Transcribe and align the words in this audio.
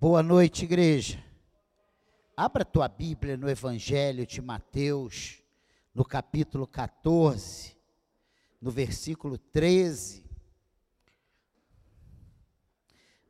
Boa 0.00 0.22
noite, 0.22 0.64
igreja. 0.64 1.22
Abra 2.34 2.64
tua 2.64 2.88
Bíblia 2.88 3.36
no 3.36 3.50
Evangelho 3.50 4.26
de 4.26 4.40
Mateus, 4.40 5.42
no 5.94 6.06
capítulo 6.06 6.66
14, 6.66 7.76
no 8.62 8.70
versículo 8.70 9.36
13. 9.36 10.24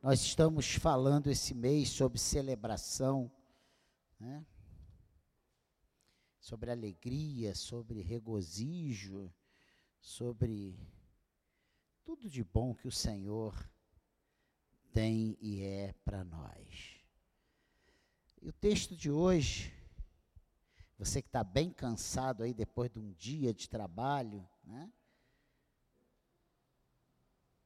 Nós 0.01 0.21
estamos 0.21 0.73
falando 0.75 1.29
esse 1.29 1.53
mês 1.53 1.89
sobre 1.89 2.17
celebração, 2.17 3.29
né? 4.17 4.45
sobre 6.39 6.71
alegria, 6.71 7.53
sobre 7.53 8.01
regozijo, 8.01 9.29
sobre 9.99 10.79
tudo 12.05 12.29
de 12.29 12.45
bom 12.45 12.73
que 12.73 12.87
o 12.87 12.91
Senhor 12.93 13.53
tem 14.93 15.37
e 15.41 15.61
é 15.63 15.93
para 16.05 16.23
nós. 16.23 17.01
E 18.41 18.49
o 18.49 18.53
texto 18.53 18.95
de 18.95 19.11
hoje, 19.11 19.73
você 20.97 21.21
que 21.21 21.27
está 21.27 21.43
bem 21.43 21.71
cansado 21.71 22.43
aí 22.43 22.53
depois 22.53 22.89
de 22.91 22.99
um 22.99 23.11
dia 23.13 23.53
de 23.53 23.69
trabalho, 23.69 24.47
né? 24.63 24.91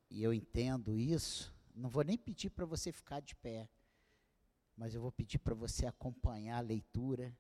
E 0.10 0.24
eu 0.24 0.34
entendo 0.34 0.98
isso, 0.98 1.54
não 1.74 1.90
vou 1.90 2.04
nem 2.04 2.18
pedir 2.18 2.50
para 2.50 2.66
você 2.66 2.92
ficar 2.92 3.20
de 3.20 3.36
pé, 3.36 3.70
mas 4.78 4.94
eu 4.94 5.02
vou 5.02 5.12
pedir 5.12 5.40
para 5.40 5.54
você 5.54 5.86
acompanhar 5.86 6.58
a 6.58 6.62
leitura. 6.62 7.36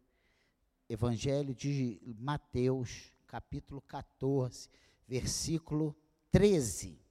Evangelho 0.87 1.55
de 1.55 1.99
Mateus, 2.19 3.11
capítulo 3.27 3.81
14, 3.81 4.69
versículo 5.07 5.95
13. 6.31 7.04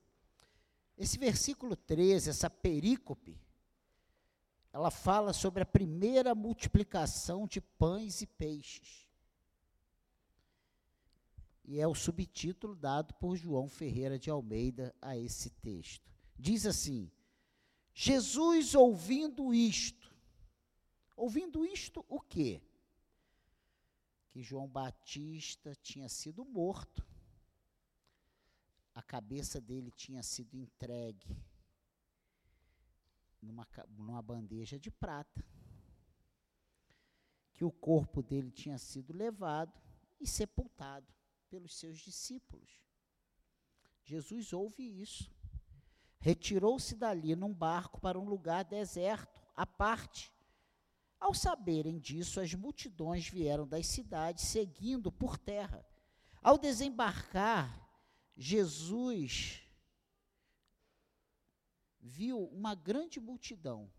Esse 0.97 1.19
versículo 1.19 1.75
13, 1.75 2.31
essa 2.31 2.49
perícope, 2.49 3.37
ela 4.73 4.91
fala 4.91 5.33
sobre 5.33 5.63
a 5.63 5.67
primeira 5.67 6.35
multiplicação 6.35 7.47
de 7.47 7.61
pães 7.61 8.23
e 8.23 8.27
peixes. 8.27 9.09
E 11.65 11.81
é 11.81 11.87
o 11.87 11.95
subtítulo 11.95 12.77
dado 12.77 13.15
por 13.15 13.37
João 13.37 13.69
Ferreira 13.69 14.19
de 14.19 14.31
Almeida 14.31 14.95
a 15.01 15.17
esse 15.17 15.51
texto. 15.51 16.13
Diz 16.39 16.67
assim: 16.67 17.11
Jesus 17.93 18.75
ouvindo 18.75 19.53
isto, 19.55 20.15
ouvindo 21.17 21.65
isto 21.65 22.05
o 22.09 22.21
quê? 22.21 22.61
Que 24.31 24.43
João 24.43 24.69
Batista 24.69 25.75
tinha 25.77 26.09
sido 26.09 26.45
morto 26.45 27.07
a 28.95 29.03
cabeça 29.03 29.61
dele 29.61 29.91
tinha 29.91 30.23
sido 30.23 30.57
entregue 30.57 31.37
numa, 33.43 33.67
numa 33.91 34.23
bandeja 34.23 34.79
de 34.79 34.91
prata, 34.91 35.45
que 37.53 37.65
o 37.65 37.71
corpo 37.71 38.23
dele 38.23 38.51
tinha 38.51 38.79
sido 38.79 39.13
levado 39.13 39.73
e 40.21 40.27
sepultado 40.27 41.07
pelos 41.49 41.77
seus 41.77 41.99
discípulos. 41.99 42.83
Jesus 44.05 44.53
ouve 44.53 44.83
isso. 44.83 45.31
Retirou-se 46.19 46.95
dali 46.97 47.37
num 47.37 47.53
barco 47.53 48.01
para 48.01 48.19
um 48.19 48.29
lugar 48.29 48.65
deserto, 48.65 49.41
à 49.55 49.67
parte. 49.67 50.33
Ao 51.21 51.35
saberem 51.35 51.99
disso, 51.99 52.41
as 52.41 52.55
multidões 52.55 53.29
vieram 53.29 53.67
das 53.67 53.87
cidades 53.87 54.45
seguindo 54.45 55.13
por 55.13 55.39
terra. 55.39 55.85
Ao 56.43 56.59
desembarcar, 56.59 57.84
Jesus 58.37 59.63
viu 62.01 62.45
uma 62.53 62.75
grande 62.75 63.19
multidão, 63.21 63.91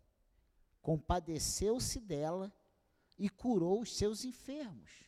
compadeceu-se 0.81 1.99
dela 1.99 2.53
e 3.17 3.29
curou 3.29 3.81
os 3.81 3.95
seus 3.95 4.23
enfermos. 4.25 5.05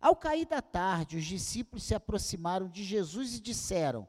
Ao 0.00 0.16
cair 0.16 0.46
da 0.46 0.62
tarde, 0.62 1.16
os 1.16 1.24
discípulos 1.24 1.82
se 1.82 1.94
aproximaram 1.94 2.68
de 2.68 2.84
Jesus 2.84 3.34
e 3.34 3.40
disseram: 3.40 4.08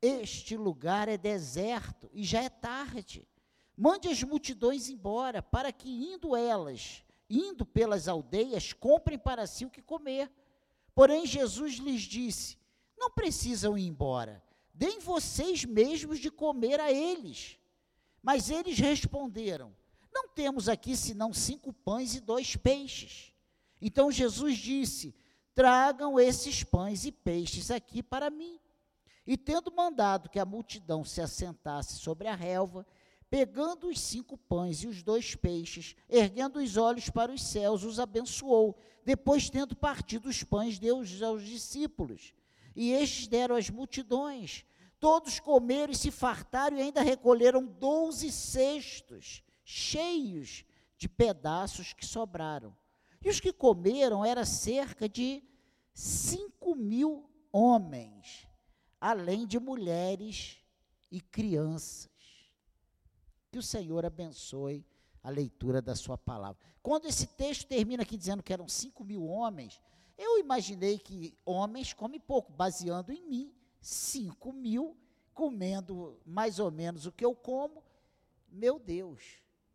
Este 0.00 0.56
lugar 0.56 1.08
é 1.08 1.16
deserto 1.16 2.08
e 2.12 2.22
já 2.22 2.42
é 2.42 2.48
tarde. 2.48 3.26
Mande 3.76 4.08
as 4.08 4.22
multidões 4.22 4.88
embora, 4.88 5.42
para 5.42 5.72
que, 5.72 5.88
indo 5.88 6.36
elas, 6.36 7.04
indo 7.28 7.66
pelas 7.66 8.06
aldeias, 8.06 8.72
comprem 8.72 9.18
para 9.18 9.46
si 9.46 9.64
o 9.64 9.70
que 9.70 9.82
comer. 9.82 10.30
Porém, 10.94 11.26
Jesus 11.26 11.74
lhes 11.74 12.02
disse: 12.02 12.56
não 12.96 13.10
precisam 13.10 13.76
ir 13.76 13.86
embora. 13.86 14.42
Deem 14.72 14.98
vocês 14.98 15.64
mesmos 15.64 16.18
de 16.18 16.30
comer 16.30 16.80
a 16.80 16.90
eles. 16.90 17.58
Mas 18.22 18.50
eles 18.50 18.78
responderam: 18.78 19.74
Não 20.12 20.28
temos 20.28 20.68
aqui 20.68 20.96
senão 20.96 21.32
cinco 21.32 21.72
pães 21.72 22.14
e 22.14 22.20
dois 22.20 22.56
peixes. 22.56 23.32
Então 23.80 24.10
Jesus 24.10 24.56
disse: 24.56 25.14
Tragam 25.54 26.18
esses 26.18 26.64
pães 26.64 27.04
e 27.04 27.12
peixes 27.12 27.70
aqui 27.70 28.02
para 28.02 28.30
mim. 28.30 28.58
E 29.26 29.36
tendo 29.36 29.72
mandado 29.72 30.28
que 30.28 30.38
a 30.38 30.44
multidão 30.44 31.04
se 31.04 31.20
assentasse 31.20 31.96
sobre 31.96 32.28
a 32.28 32.34
relva, 32.34 32.86
pegando 33.30 33.88
os 33.88 34.00
cinco 34.00 34.36
pães 34.36 34.82
e 34.82 34.86
os 34.86 35.02
dois 35.02 35.34
peixes, 35.34 35.96
erguendo 36.08 36.58
os 36.58 36.76
olhos 36.76 37.08
para 37.08 37.32
os 37.32 37.42
céus, 37.42 37.84
os 37.84 37.98
abençoou. 37.98 38.76
Depois, 39.04 39.48
tendo 39.48 39.76
partido 39.76 40.28
os 40.28 40.42
pães, 40.42 40.78
deu 40.78 40.96
aos 40.98 41.42
discípulos 41.42 42.34
e 42.74 42.92
estes 42.92 43.26
deram 43.26 43.56
às 43.56 43.70
multidões. 43.70 44.64
Todos 44.98 45.38
comeram 45.38 45.92
e 45.92 45.96
se 45.96 46.10
fartaram 46.10 46.76
e 46.76 46.82
ainda 46.82 47.02
recolheram 47.02 47.66
doze 47.66 48.32
cestos 48.32 49.42
cheios 49.64 50.64
de 50.96 51.08
pedaços 51.08 51.92
que 51.92 52.06
sobraram. 52.06 52.76
E 53.22 53.28
os 53.28 53.40
que 53.40 53.52
comeram 53.52 54.24
era 54.24 54.44
cerca 54.44 55.08
de 55.08 55.42
cinco 55.92 56.74
mil 56.74 57.28
homens, 57.52 58.46
além 59.00 59.46
de 59.46 59.58
mulheres 59.58 60.58
e 61.10 61.20
crianças. 61.20 62.10
Que 63.50 63.58
o 63.58 63.62
Senhor 63.62 64.04
abençoe 64.04 64.84
a 65.22 65.30
leitura 65.30 65.80
da 65.80 65.94
sua 65.94 66.18
palavra. 66.18 66.60
Quando 66.82 67.06
esse 67.06 67.26
texto 67.26 67.66
termina 67.66 68.02
aqui 68.02 68.16
dizendo 68.16 68.42
que 68.42 68.52
eram 68.52 68.68
cinco 68.68 69.04
mil 69.04 69.24
homens, 69.26 69.80
eu 70.16 70.38
imaginei 70.38 70.98
que 70.98 71.36
homens 71.44 71.92
comem 71.92 72.20
pouco, 72.20 72.52
baseando 72.52 73.12
em 73.12 73.22
mim, 73.28 73.54
cinco 73.80 74.52
mil, 74.52 74.96
comendo 75.32 76.20
mais 76.24 76.58
ou 76.58 76.70
menos 76.70 77.06
o 77.06 77.12
que 77.12 77.24
eu 77.24 77.34
como. 77.34 77.82
Meu 78.48 78.78
Deus, 78.78 79.22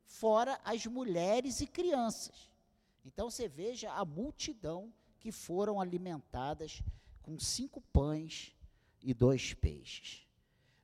fora 0.06 0.60
as 0.64 0.86
mulheres 0.86 1.60
e 1.60 1.68
crianças. 1.68 2.50
Então 3.06 3.30
você 3.30 3.48
veja 3.48 3.92
a 3.92 4.06
multidão 4.06 4.94
que 5.20 5.32
foram 5.32 5.82
alimentadas 5.82 6.82
com 7.22 7.38
cinco 7.38 7.82
pães 7.82 8.56
e 9.02 9.14
dois 9.14 9.54
peixes. 9.54 10.26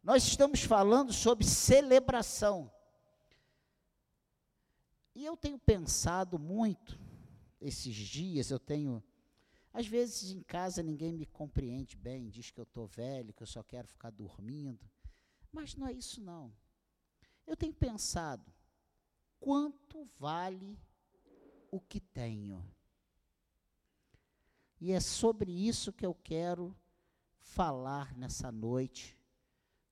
Nós 0.04 0.24
estamos 0.28 0.62
falando 0.62 1.12
sobre 1.12 1.46
celebração. 1.46 2.72
E 5.16 5.26
eu 5.26 5.38
tenho 5.38 5.58
pensado 5.58 6.38
muito 6.38 7.00
esses 7.62 7.96
dias, 7.96 8.52
eu 8.52 8.60
tenho 8.60 9.02
às 9.76 9.86
vezes 9.86 10.32
em 10.32 10.42
casa 10.42 10.82
ninguém 10.82 11.12
me 11.12 11.26
compreende 11.26 11.98
bem, 11.98 12.30
diz 12.30 12.50
que 12.50 12.58
eu 12.58 12.64
estou 12.64 12.88
velho, 12.88 13.34
que 13.34 13.44
eu 13.44 13.48
só 13.48 13.62
quero 13.62 13.86
ficar 13.90 14.10
dormindo. 14.10 14.90
Mas 15.52 15.76
não 15.76 15.86
é 15.86 15.92
isso 15.92 16.22
não. 16.22 16.56
Eu 17.46 17.58
tenho 17.58 17.74
pensado, 17.74 18.50
quanto 19.38 20.06
vale 20.18 20.80
o 21.70 21.82
que 21.82 22.00
tenho? 22.00 22.66
E 24.80 24.94
é 24.94 25.02
sobre 25.02 25.52
isso 25.52 25.92
que 25.92 26.06
eu 26.06 26.16
quero 26.16 26.74
falar 27.36 28.16
nessa 28.16 28.54
noite. 28.54 29.20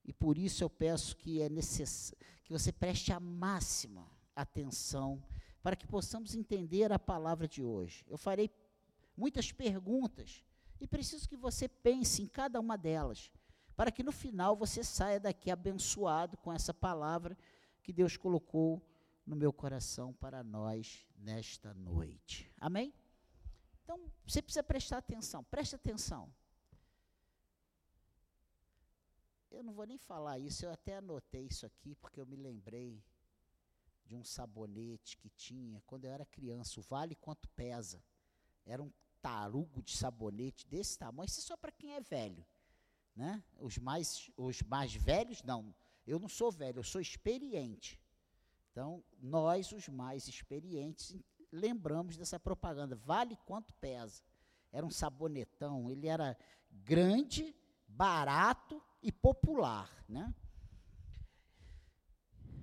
E 0.05 0.13
por 0.13 0.37
isso 0.37 0.63
eu 0.63 0.69
peço 0.69 1.17
que 1.17 1.41
é 1.41 1.49
necess... 1.49 2.13
que 2.45 2.53
você 2.53 2.71
preste 2.71 3.11
a 3.11 3.19
máxima 3.19 4.09
atenção 4.33 5.21
para 5.61 5.75
que 5.75 5.85
possamos 5.85 6.35
entender 6.35 6.91
a 6.93 6.99
palavra 6.99 7.49
de 7.49 7.61
hoje. 7.61 8.05
Eu 8.07 8.17
farei 8.17 8.49
muitas 9.15 9.51
perguntas, 9.51 10.43
e 10.79 10.87
preciso 10.87 11.27
que 11.29 11.37
você 11.37 11.67
pense 11.67 12.21
em 12.21 12.27
cada 12.27 12.59
uma 12.59 12.77
delas, 12.77 13.31
para 13.75 13.91
que 13.91 14.03
no 14.03 14.11
final 14.11 14.55
você 14.55 14.83
saia 14.83 15.19
daqui 15.19 15.49
abençoado 15.49 16.37
com 16.37 16.51
essa 16.51 16.73
palavra 16.73 17.37
que 17.81 17.93
Deus 17.93 18.17
colocou 18.17 18.81
no 19.25 19.35
meu 19.35 19.53
coração 19.53 20.13
para 20.13 20.43
nós 20.43 21.07
nesta 21.17 21.73
noite. 21.73 22.51
Amém? 22.57 22.93
Então, 23.83 23.99
você 24.25 24.41
precisa 24.41 24.63
prestar 24.63 24.97
atenção, 24.97 25.43
preste 25.43 25.75
atenção. 25.75 26.33
Eu 29.51 29.63
não 29.63 29.73
vou 29.73 29.85
nem 29.85 29.97
falar 29.97 30.39
isso, 30.39 30.65
eu 30.65 30.71
até 30.71 30.97
anotei 30.97 31.45
isso 31.45 31.65
aqui, 31.65 31.95
porque 31.95 32.19
eu 32.19 32.25
me 32.25 32.35
lembrei 32.35 33.03
de 34.05 34.15
um 34.15 34.23
sabonete 34.23 35.17
que 35.17 35.29
tinha 35.29 35.81
quando 35.85 36.05
eu 36.05 36.11
era 36.11 36.25
criança, 36.25 36.79
o 36.79 36.83
Vale 36.83 37.15
Quanto 37.15 37.47
Pesa. 37.49 38.03
Era 38.65 38.81
um 38.81 38.91
tarugo 39.23 39.81
de 39.81 39.95
sabonete 39.95 40.67
desse 40.67 40.99
tamanho, 40.99 41.27
isso 41.27 41.39
é 41.39 41.43
só 41.43 41.55
para 41.55 41.71
quem 41.71 41.93
é 41.93 42.01
velho. 42.01 42.45
Né? 43.15 43.41
Os, 43.57 43.77
mais, 43.77 44.29
os 44.35 44.61
mais 44.63 44.93
velhos, 44.93 45.41
não. 45.43 45.73
Eu 46.05 46.19
não 46.19 46.27
sou 46.27 46.51
velho, 46.51 46.79
eu 46.79 46.83
sou 46.83 46.99
experiente. 46.99 47.97
Então, 48.71 49.01
nós, 49.21 49.71
os 49.71 49.87
mais 49.87 50.27
experientes, 50.27 51.15
lembramos 51.51 52.17
dessa 52.17 52.37
propaganda. 52.37 52.95
Vale 52.97 53.37
quanto 53.45 53.73
pesa. 53.75 54.21
Era 54.71 54.85
um 54.85 54.91
sabonetão, 54.91 55.89
ele 55.89 56.07
era 56.07 56.37
grande, 56.69 57.55
barato 57.87 58.81
e 59.01 59.11
popular, 59.11 59.89
né? 60.09 60.33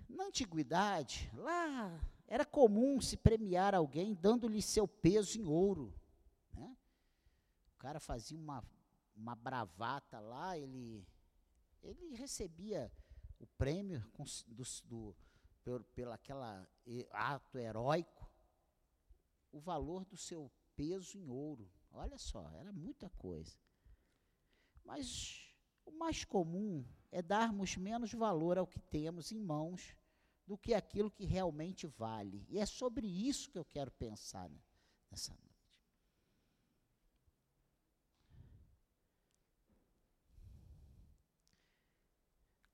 Na 0.08 0.24
antiguidade, 0.24 1.30
lá 1.34 1.98
era 2.26 2.44
comum 2.44 3.00
se 3.00 3.16
premiar 3.16 3.74
alguém 3.74 4.14
dando-lhe 4.14 4.60
seu 4.60 4.86
peso 4.86 5.38
em 5.40 5.46
ouro. 5.46 5.94
Cara 7.80 7.98
fazia 7.98 8.38
uma, 8.38 8.62
uma 9.16 9.34
bravata 9.34 10.20
lá, 10.20 10.56
ele, 10.56 11.02
ele 11.82 12.14
recebia 12.14 12.92
o 13.38 13.46
prêmio 13.46 14.06
com, 14.12 14.22
do, 14.46 14.62
do, 14.84 15.16
por, 15.64 15.82
pelo 15.94 16.12
aquela 16.12 16.68
ato 17.10 17.58
heróico, 17.58 18.30
o 19.50 19.58
valor 19.58 20.04
do 20.04 20.16
seu 20.16 20.52
peso 20.76 21.16
em 21.16 21.30
ouro. 21.30 21.72
Olha 21.90 22.18
só, 22.18 22.50
era 22.52 22.70
muita 22.70 23.08
coisa. 23.08 23.56
Mas 24.84 25.50
o 25.86 25.90
mais 25.90 26.22
comum 26.22 26.84
é 27.10 27.22
darmos 27.22 27.78
menos 27.78 28.12
valor 28.12 28.58
ao 28.58 28.66
que 28.66 28.78
temos 28.78 29.32
em 29.32 29.40
mãos 29.40 29.96
do 30.46 30.58
que 30.58 30.74
aquilo 30.74 31.10
que 31.10 31.24
realmente 31.24 31.86
vale. 31.86 32.44
E 32.50 32.58
é 32.58 32.66
sobre 32.66 33.06
isso 33.06 33.50
que 33.50 33.58
eu 33.58 33.64
quero 33.64 33.90
pensar 33.92 34.50
né, 34.50 34.60
nessa 35.10 35.32
noite. 35.32 35.49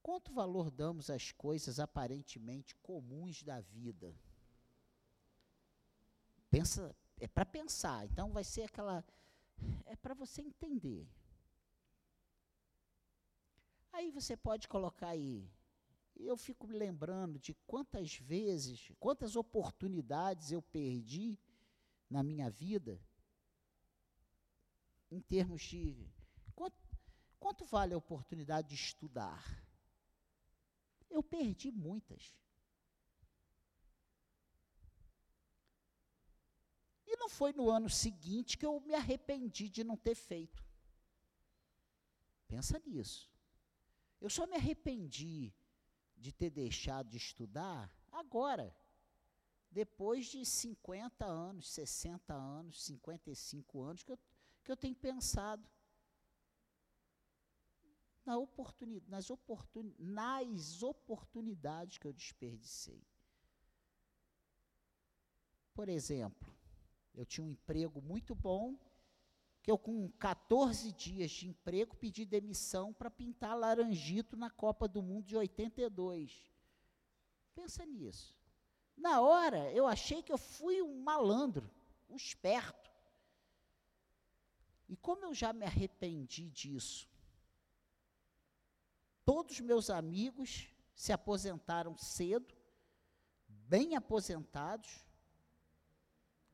Quanto 0.06 0.32
valor 0.32 0.70
damos 0.70 1.10
às 1.10 1.32
coisas 1.32 1.80
aparentemente 1.80 2.76
comuns 2.76 3.42
da 3.42 3.60
vida? 3.60 4.16
Pensa, 6.48 6.94
é 7.18 7.26
para 7.26 7.44
pensar. 7.44 8.06
Então 8.06 8.30
vai 8.30 8.44
ser 8.44 8.62
aquela 8.62 9.04
é 9.84 9.96
para 9.96 10.14
você 10.14 10.42
entender. 10.42 11.10
Aí 13.92 14.12
você 14.12 14.36
pode 14.36 14.68
colocar 14.68 15.08
aí. 15.08 15.50
Eu 16.14 16.36
fico 16.36 16.68
me 16.68 16.78
lembrando 16.78 17.40
de 17.40 17.52
quantas 17.66 18.14
vezes, 18.14 18.92
quantas 19.00 19.34
oportunidades 19.34 20.52
eu 20.52 20.62
perdi 20.62 21.36
na 22.08 22.22
minha 22.22 22.48
vida, 22.48 23.02
em 25.10 25.20
termos 25.20 25.62
de. 25.62 26.08
Quanto, 26.54 26.78
quanto 27.40 27.64
vale 27.64 27.92
a 27.92 27.98
oportunidade 27.98 28.68
de 28.68 28.76
estudar? 28.76 29.65
Eu 31.16 31.22
perdi 31.22 31.70
muitas. 31.72 32.22
E 37.06 37.16
não 37.16 37.30
foi 37.30 37.54
no 37.54 37.70
ano 37.70 37.88
seguinte 37.88 38.58
que 38.58 38.66
eu 38.66 38.78
me 38.80 38.94
arrependi 38.94 39.70
de 39.70 39.82
não 39.82 39.96
ter 39.96 40.14
feito. 40.14 40.62
Pensa 42.46 42.78
nisso. 42.80 43.32
Eu 44.20 44.28
só 44.28 44.46
me 44.46 44.56
arrependi 44.56 45.54
de 46.18 46.32
ter 46.32 46.50
deixado 46.50 47.08
de 47.08 47.16
estudar 47.16 47.90
agora, 48.12 48.76
depois 49.70 50.26
de 50.26 50.44
50 50.44 51.24
anos, 51.24 51.70
60 51.70 52.34
anos, 52.34 52.82
55 52.82 53.80
anos, 53.80 54.02
que 54.02 54.12
eu, 54.12 54.18
que 54.62 54.70
eu 54.70 54.76
tenho 54.76 54.94
pensado 54.94 55.66
na 58.26 58.36
oportunidade, 58.36 59.08
nas, 59.08 59.30
oportun, 59.30 59.94
nas 59.98 60.82
oportunidades 60.82 61.96
que 61.96 62.06
eu 62.06 62.12
desperdicei. 62.12 63.06
Por 65.72 65.88
exemplo, 65.88 66.52
eu 67.14 67.24
tinha 67.24 67.46
um 67.46 67.50
emprego 67.50 68.02
muito 68.02 68.34
bom, 68.34 68.76
que 69.62 69.70
eu, 69.70 69.78
com 69.78 70.08
14 70.18 70.92
dias 70.92 71.30
de 71.30 71.48
emprego, 71.48 71.96
pedi 71.96 72.24
demissão 72.24 72.92
para 72.92 73.10
pintar 73.10 73.56
Laranjito 73.56 74.36
na 74.36 74.50
Copa 74.50 74.88
do 74.88 75.02
Mundo 75.02 75.26
de 75.26 75.36
82. 75.36 76.52
Pensa 77.54 77.86
nisso. 77.86 78.36
Na 78.96 79.20
hora, 79.20 79.70
eu 79.72 79.86
achei 79.86 80.22
que 80.22 80.32
eu 80.32 80.38
fui 80.38 80.80
um 80.82 81.02
malandro, 81.02 81.70
um 82.08 82.16
esperto. 82.16 82.90
E 84.88 84.96
como 84.96 85.24
eu 85.24 85.34
já 85.34 85.52
me 85.52 85.64
arrependi 85.64 86.48
disso, 86.48 87.08
todos 89.26 89.60
meus 89.60 89.90
amigos 89.90 90.68
se 90.94 91.12
aposentaram 91.12 91.98
cedo, 91.98 92.54
bem 93.48 93.96
aposentados, 93.96 95.04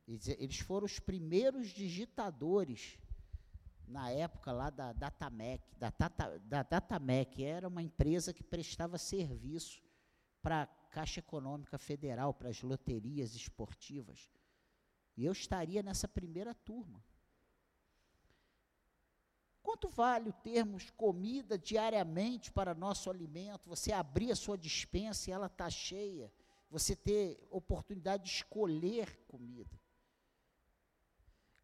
eles 0.08 0.58
foram 0.58 0.86
os 0.86 0.98
primeiros 0.98 1.68
digitadores 1.68 2.98
na 3.86 4.10
época 4.10 4.50
lá 4.52 4.70
da 4.70 4.92
Datamec, 4.94 5.62
da, 5.76 5.92
da 6.44 6.62
Datamec, 6.62 7.44
era 7.44 7.68
uma 7.68 7.82
empresa 7.82 8.32
que 8.32 8.42
prestava 8.42 8.96
serviço 8.96 9.82
para 10.40 10.62
a 10.62 10.66
Caixa 10.66 11.20
Econômica 11.20 11.76
Federal, 11.76 12.32
para 12.32 12.48
as 12.48 12.62
loterias 12.62 13.34
esportivas. 13.34 14.30
E 15.14 15.26
eu 15.26 15.32
estaria 15.32 15.82
nessa 15.82 16.08
primeira 16.08 16.54
turma. 16.54 17.04
Quanto 19.62 19.88
vale 19.88 20.32
termos 20.42 20.90
comida 20.90 21.56
diariamente 21.56 22.50
para 22.50 22.74
nosso 22.74 23.08
alimento? 23.08 23.68
Você 23.68 23.92
abrir 23.92 24.32
a 24.32 24.36
sua 24.36 24.58
dispensa 24.58 25.30
e 25.30 25.32
ela 25.32 25.46
está 25.46 25.70
cheia. 25.70 26.32
Você 26.68 26.96
ter 26.96 27.38
oportunidade 27.50 28.24
de 28.24 28.30
escolher 28.30 29.16
comida. 29.28 29.80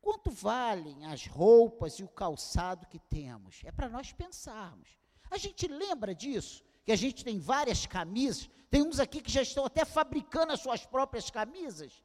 Quanto 0.00 0.30
valem 0.30 1.06
as 1.06 1.26
roupas 1.26 1.98
e 1.98 2.04
o 2.04 2.08
calçado 2.08 2.86
que 2.86 2.98
temos? 2.98 3.60
É 3.64 3.72
para 3.72 3.88
nós 3.88 4.12
pensarmos. 4.12 4.88
A 5.30 5.36
gente 5.36 5.66
lembra 5.66 6.14
disso? 6.14 6.64
Que 6.84 6.92
a 6.92 6.96
gente 6.96 7.22
tem 7.24 7.38
várias 7.38 7.84
camisas, 7.84 8.48
tem 8.70 8.82
uns 8.82 8.98
aqui 8.98 9.20
que 9.20 9.30
já 9.30 9.42
estão 9.42 9.64
até 9.66 9.84
fabricando 9.84 10.52
as 10.52 10.60
suas 10.60 10.86
próprias 10.86 11.30
camisas. 11.30 12.02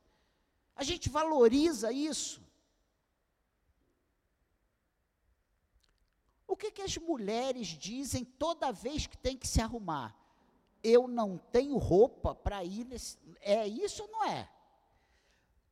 A 0.75 0.83
gente 0.83 1.07
valoriza 1.07 1.93
isso. 1.93 2.42
O 6.53 6.55
que, 6.55 6.69
que 6.69 6.83
as 6.83 6.95
mulheres 6.97 7.65
dizem 7.67 8.23
toda 8.23 8.71
vez 8.71 9.07
que 9.07 9.17
tem 9.17 9.35
que 9.35 9.47
se 9.47 9.59
arrumar? 9.59 10.15
Eu 10.83 11.07
não 11.07 11.39
tenho 11.51 11.75
roupa 11.79 12.35
para 12.35 12.63
ir 12.63 12.85
nesse. 12.85 13.17
É 13.41 13.67
isso 13.67 14.03
ou 14.03 14.09
não 14.11 14.23
é? 14.25 14.47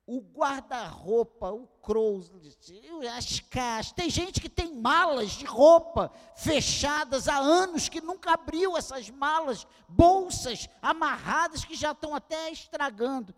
o 0.07 0.19
guarda-roupa, 0.19 1.51
o 1.51 1.67
closet, 1.83 2.81
as 3.15 3.39
caixas. 3.41 3.91
Tem 3.91 4.09
gente 4.09 4.41
que 4.41 4.49
tem 4.49 4.73
malas 4.73 5.29
de 5.33 5.45
roupa 5.45 6.11
fechadas 6.35 7.27
há 7.27 7.37
anos 7.37 7.87
que 7.87 8.01
nunca 8.01 8.33
abriu 8.33 8.75
essas 8.75 9.07
malas, 9.11 9.67
bolsas 9.87 10.67
amarradas 10.81 11.63
que 11.63 11.75
já 11.75 11.91
estão 11.91 12.15
até 12.15 12.49
estragando. 12.49 13.35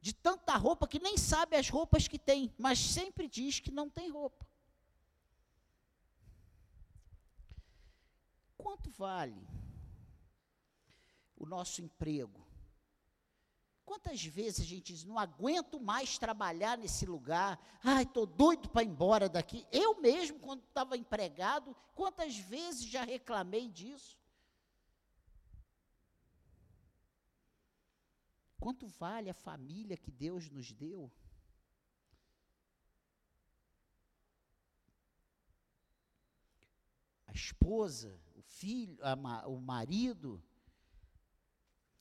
De 0.00 0.14
tanta 0.14 0.56
roupa 0.56 0.88
que 0.88 0.98
nem 0.98 1.18
sabe 1.18 1.56
as 1.56 1.68
roupas 1.68 2.08
que 2.08 2.18
tem, 2.18 2.50
mas 2.56 2.78
sempre 2.78 3.28
diz 3.28 3.60
que 3.60 3.70
não 3.70 3.90
tem 3.90 4.10
roupa. 4.10 4.46
Quanto 8.66 8.90
vale 8.90 9.48
o 11.36 11.46
nosso 11.46 11.80
emprego? 11.80 12.44
Quantas 13.84 14.24
vezes 14.24 14.58
a 14.58 14.64
gente 14.64 14.92
diz, 14.92 15.04
não 15.04 15.20
aguento 15.20 15.78
mais 15.78 16.18
trabalhar 16.18 16.76
nesse 16.76 17.06
lugar, 17.06 17.60
ai, 17.84 18.02
estou 18.02 18.26
doido 18.26 18.68
para 18.68 18.82
ir 18.82 18.88
embora 18.88 19.28
daqui. 19.28 19.64
Eu 19.70 20.00
mesmo, 20.00 20.40
quando 20.40 20.64
estava 20.64 20.96
empregado, 20.96 21.76
quantas 21.94 22.36
vezes 22.38 22.86
já 22.86 23.04
reclamei 23.04 23.70
disso? 23.70 24.18
Quanto 28.58 28.88
vale 28.88 29.30
a 29.30 29.34
família 29.34 29.96
que 29.96 30.10
Deus 30.10 30.50
nos 30.50 30.72
deu? 30.72 31.08
A 37.28 37.32
esposa, 37.32 38.25
filho, 38.58 38.96
a, 39.02 39.48
o 39.48 39.60
marido. 39.60 40.42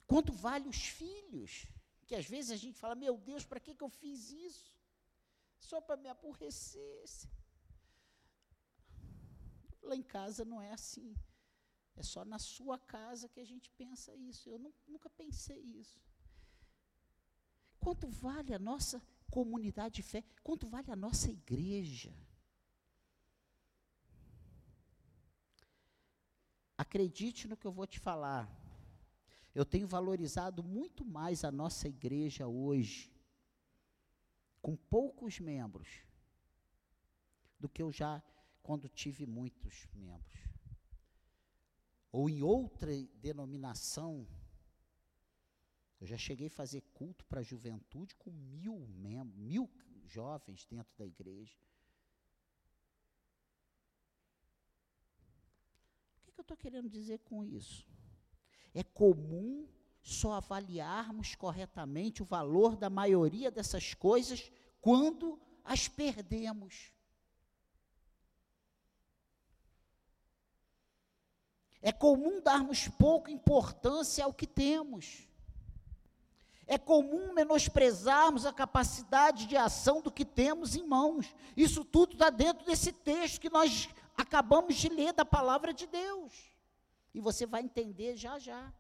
Quanto 0.08 0.32
vale 0.32 0.68
os 0.68 0.82
filhos? 1.02 1.68
Que 2.08 2.16
às 2.16 2.26
vezes 2.26 2.52
a 2.52 2.58
gente 2.64 2.78
fala, 2.78 2.96
meu 2.96 3.18
Deus, 3.18 3.44
para 3.46 3.60
que, 3.60 3.76
que 3.76 3.84
eu 3.84 3.90
fiz 3.90 4.32
isso? 4.32 4.76
Só 5.60 5.82
para 5.82 5.98
me 5.98 6.10
aborrecer. 6.10 7.04
Lá 9.82 9.96
em 9.96 10.04
casa 10.04 10.46
não 10.46 10.62
é 10.62 10.72
assim. 10.72 11.16
É 11.96 12.04
só 12.04 12.26
na 12.26 12.40
sua 12.40 12.78
casa 12.78 13.30
que 13.30 13.40
a 13.40 13.46
gente 13.46 13.70
pensa 13.72 14.14
isso. 14.16 14.50
Eu 14.50 14.60
não, 14.60 14.74
nunca 14.88 15.10
pensei 15.10 15.62
isso. 15.82 16.00
Quanto 17.80 18.08
vale 18.08 18.54
a 18.54 18.60
nossa 18.60 19.02
comunidade 19.32 19.96
de 19.96 20.04
fé? 20.04 20.24
Quanto 20.44 20.68
vale 20.68 20.92
a 20.92 20.96
nossa 20.96 21.32
igreja? 21.32 22.14
Acredite 26.78 27.48
no 27.48 27.56
que 27.58 27.66
eu 27.66 27.72
vou 27.72 27.88
te 27.88 28.00
falar. 28.00 28.50
Eu 29.54 29.66
tenho 29.66 29.88
valorizado 29.88 30.62
muito 30.64 31.06
mais 31.06 31.44
a 31.44 31.52
nossa 31.52 31.88
igreja 31.88 32.46
hoje, 32.46 33.10
com 34.62 34.76
poucos 34.76 35.40
membros, 35.40 35.88
do 37.58 37.70
que 37.70 37.82
eu 37.82 37.92
já 37.92 38.22
quando 38.62 38.90
tive 38.90 39.26
muitos 39.26 39.88
membros. 39.94 40.42
Ou 42.12 42.30
em 42.30 42.42
outra 42.42 42.92
denominação, 43.16 44.28
eu 46.02 46.08
já 46.08 46.18
cheguei 46.18 46.48
a 46.48 46.52
fazer 46.52 46.82
culto 46.94 47.26
para 47.26 47.40
a 47.40 47.44
juventude 47.44 48.16
com 48.16 48.32
mil 48.32 48.88
mil 49.26 49.70
jovens 50.06 50.66
dentro 50.66 50.96
da 50.98 51.06
igreja. 51.06 51.58
Que, 56.36 56.42
eu 56.42 56.44
estou 56.44 56.58
querendo 56.58 56.90
dizer 56.90 57.20
com 57.20 57.44
isso? 57.44 57.88
É 58.74 58.84
comum 58.84 59.68
só 60.02 60.34
avaliarmos 60.34 61.34
corretamente 61.34 62.22
o 62.22 62.26
valor 62.26 62.76
da 62.76 62.90
maioria 62.90 63.50
dessas 63.50 63.94
coisas 63.94 64.52
quando 64.82 65.40
as 65.64 65.88
perdemos. 65.88 66.94
É 71.82 71.92
comum 71.92 72.42
darmos 72.42 72.88
pouca 72.88 73.32
importância 73.32 74.26
ao 74.26 74.34
que 74.34 74.46
temos. 74.46 75.28
É 76.68 76.78
comum 76.80 77.32
menosprezarmos 77.32 78.46
a 78.46 78.52
capacidade 78.52 79.46
de 79.46 79.56
ação 79.56 80.02
do 80.02 80.12
que 80.12 80.26
temos 80.26 80.76
em 80.76 80.84
mãos. 80.84 81.34
Isso 81.56 81.86
tudo 81.86 82.14
está 82.14 82.30
dentro 82.32 82.66
desse 82.66 82.92
texto 82.92 83.40
que 83.40 83.52
nós 83.52 83.88
acabamos 84.18 84.76
de 84.76 84.90
ler 84.90 85.14
da 85.14 85.26
palavra 85.26 85.74
de 85.74 85.88
Deus. 85.88 86.34
E 87.14 87.20
você 87.20 87.46
vai 87.46 87.62
entender 87.62 88.16
já 88.16 88.38
já. 88.40 88.74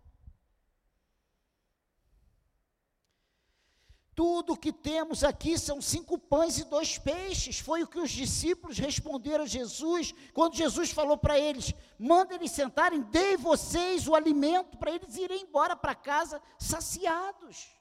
Tudo 4.15 4.56
que 4.56 4.72
temos 4.72 5.25
aqui 5.25 5.58
são 5.60 5.82
cinco 5.82 6.18
pães 6.18 6.58
e 6.58 6.63
dois 6.63 6.98
peixes. 6.98 7.60
Foi 7.60 7.84
o 7.84 7.88
que 7.88 8.00
os 8.00 8.10
discípulos 8.10 8.77
responderam 8.77 9.44
a 9.44 9.48
Jesus, 9.48 10.13
quando 10.34 10.56
Jesus 10.56 10.92
falou 10.92 11.18
para 11.18 11.38
eles: 11.38 11.74
manda 12.00 12.34
eles 12.34 12.51
sentarem, 12.51 13.01
dei 13.01 13.36
vocês 13.36 14.08
o 14.08 14.15
alimento 14.15 14.77
para 14.77 14.92
eles 14.92 15.18
irem 15.18 15.42
embora 15.42 15.75
para 15.75 15.94
casa 15.94 16.42
saciados. 16.58 17.75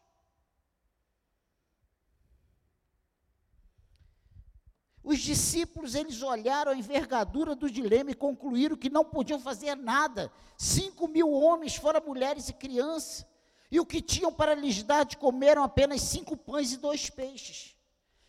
Os 5.05 5.19
discípulos, 5.19 5.95
eles 5.95 6.23
olharam 6.23 6.73
a 6.73 6.77
envergadura 6.77 7.55
do 7.55 7.71
dilema 7.71 8.11
e 8.11 8.15
concluíram 8.15 8.75
que 8.75 8.89
não 8.89 9.05
podiam 9.05 9.39
fazer 9.39 9.77
nada. 9.77 10.33
Cinco 10.57 11.07
mil 11.07 11.31
homens, 11.31 11.77
fora 11.77 12.01
mulheres 12.01 12.49
e 12.49 12.55
crianças. 12.55 13.27
E 13.71 13.79
o 13.79 13.85
que 13.85 14.01
tinham 14.01 14.33
para 14.33 14.55
lhes 14.55 14.83
dar 14.83 15.05
de 15.05 15.19
comer 15.19 15.49
eram 15.49 15.65
apenas 15.65 16.01
cinco 16.01 16.39
pães 16.39 16.73
e 16.73 16.79
dois 16.79 17.11
peixes. 17.11 17.77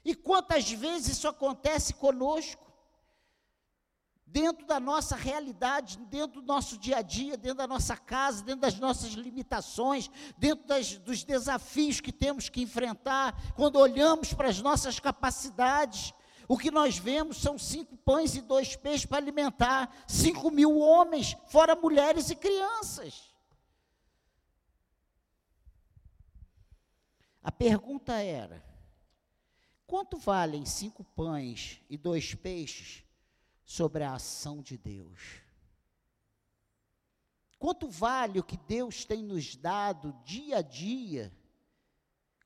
E 0.03 0.13
quantas 0.13 0.69
vezes 0.69 1.17
isso 1.17 1.29
acontece 1.29 1.93
conosco? 1.93 2.65
Dentro 4.25 4.65
da 4.65 4.77
nossa 4.77 5.15
realidade, 5.15 5.97
dentro 6.09 6.41
do 6.41 6.47
nosso 6.47 6.77
dia 6.77 6.97
a 6.97 7.01
dia, 7.01 7.37
dentro 7.37 7.59
da 7.59 7.67
nossa 7.67 7.95
casa, 7.95 8.43
dentro 8.43 8.59
das 8.59 8.77
nossas 8.77 9.11
limitações, 9.11 10.11
dentro 10.37 10.67
das, 10.67 10.97
dos 10.97 11.23
desafios 11.23 12.01
que 12.01 12.11
temos 12.11 12.49
que 12.49 12.61
enfrentar, 12.61 13.53
quando 13.55 13.77
olhamos 13.77 14.33
para 14.33 14.49
as 14.49 14.61
nossas 14.61 14.99
capacidades, 14.99 16.13
o 16.47 16.57
que 16.57 16.69
nós 16.69 16.97
vemos 16.97 17.37
são 17.37 17.57
cinco 17.57 17.97
pães 17.97 18.35
e 18.35 18.41
dois 18.41 18.75
peixes 18.75 19.05
para 19.05 19.17
alimentar 19.17 20.03
cinco 20.07 20.51
mil 20.51 20.77
homens, 20.77 21.35
fora 21.47 21.75
mulheres 21.75 22.29
e 22.29 22.35
crianças. 22.35 23.33
A 27.41 27.51
pergunta 27.51 28.13
era: 28.13 28.63
quanto 29.85 30.17
valem 30.17 30.65
cinco 30.65 31.03
pães 31.03 31.81
e 31.89 31.97
dois 31.97 32.33
peixes 32.33 33.03
sobre 33.63 34.03
a 34.03 34.13
ação 34.13 34.61
de 34.61 34.77
Deus? 34.77 35.41
Quanto 37.57 37.87
vale 37.87 38.39
o 38.39 38.43
que 38.43 38.57
Deus 38.57 39.05
tem 39.05 39.23
nos 39.23 39.55
dado 39.55 40.13
dia 40.23 40.57
a 40.57 40.61
dia? 40.61 41.31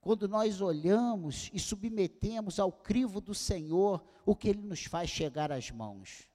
Quando 0.09 0.27
nós 0.27 0.59
olhamos 0.59 1.51
e 1.53 1.59
submetemos 1.59 2.59
ao 2.59 2.71
crivo 2.71 3.21
do 3.21 3.35
Senhor 3.35 4.03
o 4.25 4.35
que 4.35 4.49
Ele 4.49 4.63
nos 4.63 4.83
faz 4.85 5.07
chegar 5.07 5.51
às 5.51 5.69
mãos. 5.69 6.27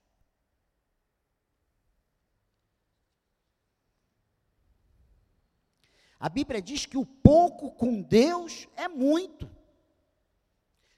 A 6.17 6.29
Bíblia 6.29 6.61
diz 6.61 6.85
que 6.85 6.97
o 6.97 7.05
pouco 7.05 7.69
com 7.69 8.01
Deus 8.01 8.65
é 8.77 8.87
muito, 8.87 9.51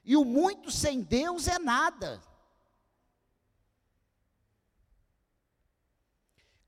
e 0.05 0.15
o 0.15 0.23
muito 0.23 0.69
sem 0.69 1.01
Deus 1.01 1.47
é 1.47 1.57
nada. 1.57 2.21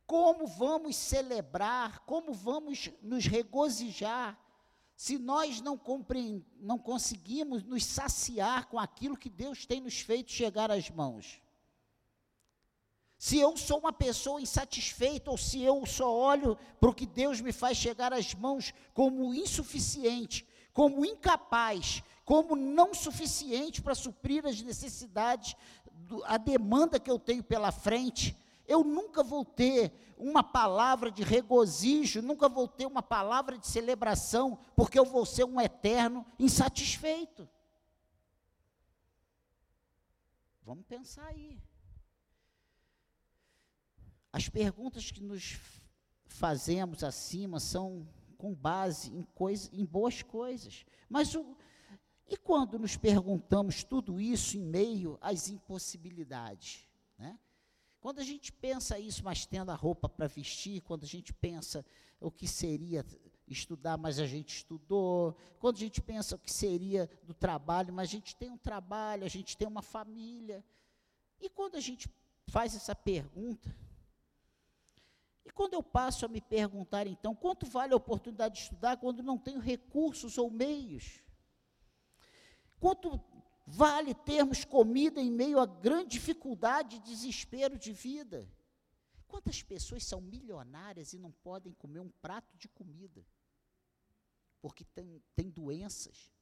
Como 0.08 0.48
vamos 0.48 0.96
celebrar, 0.96 2.00
como 2.00 2.34
vamos 2.34 2.90
nos 3.00 3.28
regozijar 3.28 4.49
se 5.00 5.18
nós 5.18 5.62
não, 5.62 5.80
não 6.60 6.78
conseguimos 6.78 7.64
nos 7.64 7.86
saciar 7.86 8.68
com 8.68 8.78
aquilo 8.78 9.16
que 9.16 9.30
Deus 9.30 9.66
tem 9.66 9.80
nos 9.80 10.02
feito 10.02 10.30
chegar 10.30 10.70
às 10.70 10.90
mãos. 10.90 11.42
Se 13.18 13.40
eu 13.40 13.56
sou 13.56 13.80
uma 13.80 13.94
pessoa 13.94 14.42
insatisfeita, 14.42 15.32
ou 15.32 15.38
se 15.38 15.62
eu 15.62 15.86
só 15.86 16.14
olho 16.14 16.58
para 16.82 16.90
o 16.90 16.94
que 16.94 17.06
Deus 17.06 17.40
me 17.40 17.54
faz 17.54 17.78
chegar 17.78 18.12
às 18.12 18.36
mãos 18.36 18.74
como 18.94 19.34
insuficiente, 19.34 20.46
como 20.74 21.06
incapaz, 21.06 22.04
como 22.26 22.58
não 22.58 22.94
suficiente 22.94 23.82
para 23.82 23.96
suprir 23.96 24.46
as 24.46 24.62
necessidades, 24.62 25.56
a 26.26 26.36
demanda 26.36 27.00
que 27.00 27.10
eu 27.10 27.18
tenho 27.18 27.42
pela 27.42 27.72
frente, 27.72 28.38
eu 28.70 28.84
nunca 28.84 29.24
vou 29.24 29.44
ter 29.44 29.92
uma 30.16 30.44
palavra 30.44 31.12
de 31.12 31.24
regozijo, 31.24 32.22
nunca 32.22 32.48
vou 32.48 32.68
ter 32.68 32.86
uma 32.86 33.02
palavra 33.02 33.58
de 33.58 33.66
celebração, 33.66 34.60
porque 34.76 35.00
eu 35.00 35.06
vou 35.06 35.26
ser 35.26 35.44
um 35.44 35.60
eterno 35.60 36.26
insatisfeito. 36.38 37.50
Vamos 40.62 40.86
pensar 40.86 41.26
aí. 41.26 41.60
As 44.32 44.48
perguntas 44.48 45.10
que 45.10 45.24
nos 45.24 45.60
fazemos 46.28 47.04
acima 47.04 47.60
são 47.60 48.08
com 48.38 48.54
base 48.54 49.12
em, 49.12 49.24
coisa, 49.24 49.68
em 49.74 49.84
boas 49.84 50.22
coisas. 50.22 50.86
Mas 51.10 51.34
o, 51.34 51.58
e 52.28 52.38
quando 52.38 52.78
nos 52.78 52.96
perguntamos 52.96 53.84
tudo 53.84 54.22
isso 54.22 54.58
em 54.58 54.64
meio 54.64 55.18
às 55.22 55.50
impossibilidades? 55.50 56.89
Quando 58.00 58.20
a 58.20 58.24
gente 58.24 58.52
pensa 58.52 58.98
isso, 58.98 59.24
mas 59.24 59.46
tendo 59.46 59.72
a 59.72 59.76
roupa 59.76 60.08
para 60.08 60.28
vestir, 60.28 60.82
quando 60.82 61.04
a 61.04 61.08
gente 61.08 61.34
pensa 61.34 61.86
o 62.20 62.32
que 62.32 62.48
seria 62.48 63.06
estudar, 63.48 63.98
mas 63.98 64.20
a 64.20 64.26
gente 64.26 64.58
estudou, 64.58 65.36
quando 65.60 65.78
a 65.78 65.80
gente 65.80 66.02
pensa 66.02 66.36
o 66.36 66.40
que 66.40 66.52
seria 66.52 67.10
do 67.24 67.34
trabalho, 67.34 67.94
mas 67.94 68.10
a 68.10 68.12
gente 68.12 68.36
tem 68.36 68.50
um 68.50 68.58
trabalho, 68.58 69.26
a 69.26 69.30
gente 69.30 69.58
tem 69.58 69.68
uma 69.68 69.82
família. 69.82 70.64
E 71.42 71.50
quando 71.50 71.76
a 71.76 71.80
gente 71.80 72.10
faz 72.48 72.76
essa 72.76 72.96
pergunta, 72.96 73.76
e 75.46 75.52
quando 75.52 75.74
eu 75.74 75.82
passo 75.82 76.26
a 76.26 76.30
me 76.30 76.42
perguntar, 76.42 77.08
então, 77.08 77.36
quanto 77.36 77.66
vale 77.66 77.94
a 77.94 77.98
oportunidade 77.98 78.56
de 78.56 78.62
estudar 78.62 78.98
quando 78.98 79.24
não 79.24 79.38
tenho 79.38 79.60
recursos 79.60 80.38
ou 80.38 80.50
meios? 80.50 81.24
Quanto 82.80 83.20
Vale 83.72 84.16
termos 84.16 84.66
comida 84.66 85.22
em 85.22 85.30
meio 85.30 85.60
a 85.60 85.66
grande 85.68 86.14
dificuldade 86.14 86.96
e 86.96 87.02
desespero 87.02 87.78
de 87.78 87.94
vida. 87.94 88.50
Quantas 89.28 89.62
pessoas 89.62 90.04
são 90.04 90.20
milionárias 90.20 91.14
e 91.14 91.20
não 91.20 91.32
podem 91.32 91.72
comer 91.74 92.00
um 92.00 92.10
prato 92.10 92.58
de 92.58 92.68
comida? 92.68 93.24
Porque 94.60 94.84
têm 94.84 95.22
tem 95.36 95.52
doenças, 95.52 96.34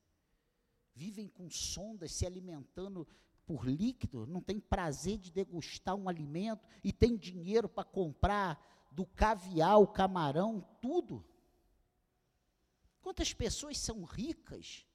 vivem 0.96 1.28
com 1.28 1.50
sondas 1.50 2.14
se 2.14 2.26
alimentando 2.26 3.06
por 3.46 3.68
líquido, 3.68 4.26
não 4.26 4.42
tem 4.42 4.58
prazer 4.58 5.18
de 5.18 5.30
degustar 5.30 5.96
um 5.96 6.08
alimento 6.08 6.66
e 6.82 6.94
tem 6.94 7.18
dinheiro 7.18 7.68
para 7.68 7.84
comprar 7.84 8.88
do 8.90 9.06
caviar, 9.06 9.82
o 9.82 9.88
camarão, 9.88 10.66
tudo. 10.82 11.26
Quantas 13.02 13.34
pessoas 13.34 13.78
são 13.78 14.06
ricas 14.06 14.87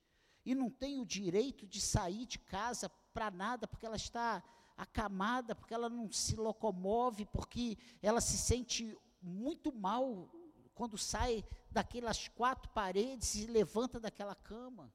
e 0.45 0.55
não 0.55 0.71
tem 0.71 1.01
o 1.01 1.07
direito 1.07 1.67
de 1.67 1.81
sair 1.81 2.27
de 2.27 2.39
casa 2.39 2.89
para 3.13 3.31
nada, 3.31 3.67
porque 3.67 3.87
ela 3.87 3.97
está 3.97 4.43
acamada, 4.77 5.55
porque 5.55 5.75
ela 5.75 5.89
não 5.89 6.11
se 6.11 6.35
locomove, 6.37 7.27
porque 7.27 7.79
ela 8.01 8.21
se 8.21 8.37
sente 8.39 8.97
muito 9.21 9.73
mal 9.73 10.29
quando 10.75 10.99
sai 10.99 11.45
daquelas 11.71 12.29
quatro 12.29 12.71
paredes 12.71 13.35
e 13.35 13.47
levanta 13.47 14.01
daquela 14.01 14.35
cama. 14.35 14.93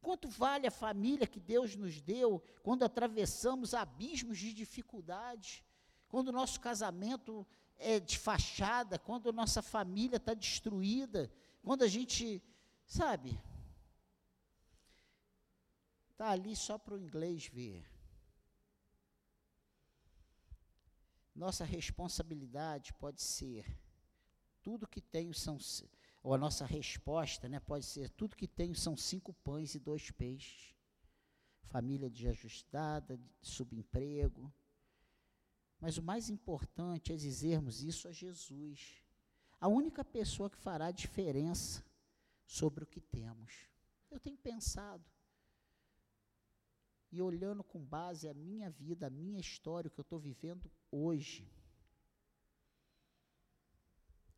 Quanto 0.00 0.28
vale 0.28 0.66
a 0.66 0.70
família 0.70 1.26
que 1.26 1.40
Deus 1.40 1.74
nos 1.74 2.00
deu 2.00 2.42
quando 2.62 2.84
atravessamos 2.84 3.74
abismos 3.74 4.38
de 4.38 4.54
dificuldade, 4.54 5.64
quando 6.08 6.28
o 6.28 6.32
nosso 6.32 6.60
casamento 6.60 7.46
é 7.76 8.00
de 8.00 8.18
fachada, 8.18 8.98
quando 8.98 9.32
nossa 9.32 9.60
família 9.60 10.16
está 10.16 10.34
destruída, 10.34 11.30
quando 11.62 11.82
a 11.82 11.88
gente, 11.88 12.42
sabe, 12.88 13.38
está 16.10 16.30
ali 16.30 16.56
só 16.56 16.78
para 16.78 16.94
o 16.94 16.98
inglês 16.98 17.46
ver. 17.46 17.86
Nossa 21.34 21.64
responsabilidade 21.64 22.92
pode 22.94 23.22
ser 23.22 23.64
tudo 24.62 24.88
que 24.88 25.00
tenho 25.00 25.32
são 25.32 25.56
ou 26.20 26.34
a 26.34 26.38
nossa 26.38 26.66
resposta, 26.66 27.48
né, 27.48 27.60
pode 27.60 27.84
ser 27.84 28.10
tudo 28.10 28.34
que 28.34 28.48
tenho 28.48 28.74
são 28.74 28.96
cinco 28.96 29.32
pães 29.32 29.74
e 29.74 29.78
dois 29.78 30.10
peixes. 30.10 30.74
Família 31.68 32.10
desajustada, 32.10 33.20
subemprego. 33.40 34.52
Mas 35.78 35.96
o 35.96 36.02
mais 36.02 36.28
importante 36.28 37.12
é 37.12 37.16
dizermos 37.16 37.84
isso 37.84 38.08
a 38.08 38.12
Jesus. 38.12 39.00
A 39.60 39.68
única 39.68 40.04
pessoa 40.04 40.50
que 40.50 40.56
fará 40.56 40.90
diferença 40.90 41.84
sobre 42.48 42.82
o 42.82 42.86
que 42.86 43.00
temos. 43.00 43.68
Eu 44.10 44.18
tenho 44.18 44.38
pensado 44.38 45.04
e 47.12 47.20
olhando 47.20 47.62
com 47.62 47.84
base 47.84 48.26
a 48.26 48.32
minha 48.34 48.70
vida, 48.70 49.06
a 49.06 49.10
minha 49.10 49.38
história, 49.38 49.88
o 49.88 49.90
que 49.90 50.00
eu 50.00 50.08
estou 50.08 50.18
vivendo 50.18 50.70
hoje. 50.90 51.46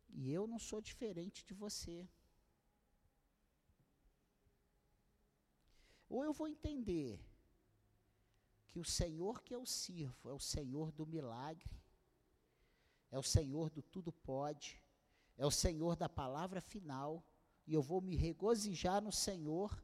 E 0.09 0.29
eu 0.29 0.45
não 0.45 0.59
sou 0.59 0.81
diferente 0.81 1.45
de 1.45 1.53
você. 1.53 2.07
Ou 6.09 6.25
eu 6.25 6.33
vou 6.33 6.49
entender 6.49 7.25
que 8.67 8.77
o 8.77 8.83
Senhor 8.83 9.41
que 9.41 9.55
eu 9.55 9.65
sirvo 9.65 10.29
é 10.29 10.33
o 10.33 10.39
Senhor 10.39 10.91
do 10.91 11.05
milagre, 11.05 11.81
é 13.09 13.17
o 13.17 13.23
Senhor 13.23 13.69
do 13.69 13.81
tudo 13.81 14.11
pode, 14.11 14.83
é 15.37 15.45
o 15.45 15.51
Senhor 15.51 15.95
da 15.95 16.09
palavra 16.09 16.59
final, 16.59 17.23
e 17.65 17.73
eu 17.73 17.81
vou 17.81 18.01
me 18.01 18.15
regozijar 18.15 19.01
no 19.01 19.11
Senhor, 19.11 19.83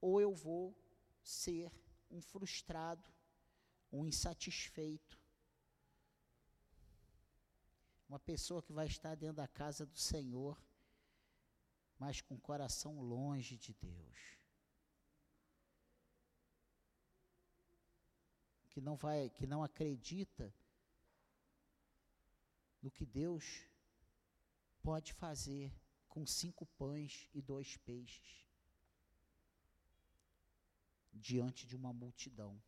ou 0.00 0.20
eu 0.20 0.34
vou 0.34 0.76
ser 1.22 1.72
um 2.10 2.20
frustrado, 2.20 3.08
um 3.92 4.06
insatisfeito. 4.06 5.18
Uma 8.08 8.18
pessoa 8.18 8.62
que 8.62 8.72
vai 8.72 8.86
estar 8.86 9.14
dentro 9.14 9.36
da 9.36 9.48
casa 9.48 9.86
do 9.86 9.98
Senhor, 9.98 10.60
mas 11.98 12.20
com 12.20 12.34
o 12.34 12.40
coração 12.40 13.00
longe 13.00 13.56
de 13.56 13.72
Deus. 13.74 14.38
Que 18.70 18.80
não 18.80 18.96
vai, 18.96 19.30
que 19.30 19.46
não 19.46 19.62
acredita 19.62 20.52
no 22.82 22.90
que 22.90 23.06
Deus 23.06 23.66
pode 24.82 25.14
fazer 25.14 25.72
com 26.14 26.24
cinco 26.24 26.64
pães 26.78 27.28
e 27.34 27.42
dois 27.42 27.76
peixes 27.78 28.46
diante 31.12 31.66
de 31.66 31.74
uma 31.74 31.92
multidão. 31.92 32.62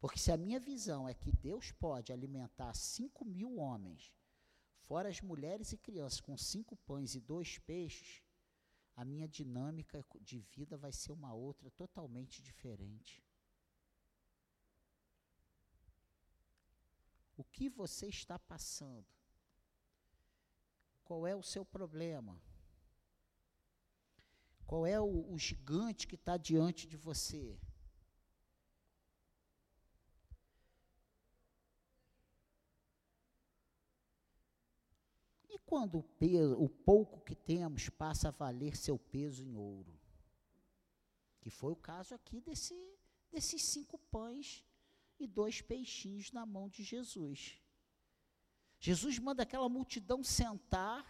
Porque 0.00 0.20
se 0.20 0.30
a 0.30 0.36
minha 0.36 0.60
visão 0.60 1.08
é 1.08 1.14
que 1.14 1.32
Deus 1.32 1.72
pode 1.72 2.12
alimentar 2.12 2.72
cinco 2.74 3.24
mil 3.24 3.56
homens, 3.56 4.14
fora 4.78 5.08
as 5.08 5.20
mulheres 5.20 5.72
e 5.72 5.76
crianças, 5.76 6.20
com 6.20 6.38
cinco 6.38 6.76
pães 6.76 7.16
e 7.16 7.20
dois 7.20 7.58
peixes, 7.58 8.22
a 8.94 9.04
minha 9.04 9.26
dinâmica 9.26 10.04
de 10.20 10.38
vida 10.38 10.76
vai 10.78 10.92
ser 10.92 11.10
uma 11.10 11.34
outra 11.34 11.72
totalmente 11.72 12.40
diferente. 12.40 13.20
O 17.36 17.42
que 17.42 17.68
você 17.68 18.06
está 18.06 18.38
passando? 18.38 19.15
Qual 21.06 21.24
é 21.24 21.36
o 21.36 21.42
seu 21.42 21.64
problema? 21.64 22.36
Qual 24.66 24.84
é 24.84 25.00
o, 25.00 25.32
o 25.32 25.38
gigante 25.38 26.04
que 26.04 26.16
está 26.16 26.36
diante 26.36 26.88
de 26.88 26.96
você? 26.96 27.56
E 35.48 35.56
quando 35.60 35.98
o, 35.98 36.02
peso, 36.02 36.60
o 36.60 36.68
pouco 36.68 37.20
que 37.20 37.36
temos 37.36 37.88
passa 37.88 38.26
a 38.26 38.32
valer 38.32 38.76
seu 38.76 38.98
peso 38.98 39.44
em 39.44 39.54
ouro? 39.54 39.96
Que 41.40 41.50
foi 41.50 41.70
o 41.70 41.76
caso 41.76 42.16
aqui 42.16 42.40
desse, 42.40 42.74
desses 43.30 43.62
cinco 43.62 43.96
pães 44.10 44.64
e 45.20 45.28
dois 45.28 45.62
peixinhos 45.62 46.32
na 46.32 46.44
mão 46.44 46.68
de 46.68 46.82
Jesus. 46.82 47.62
Jesus 48.86 49.18
manda 49.18 49.42
aquela 49.42 49.68
multidão 49.68 50.22
sentar, 50.22 51.04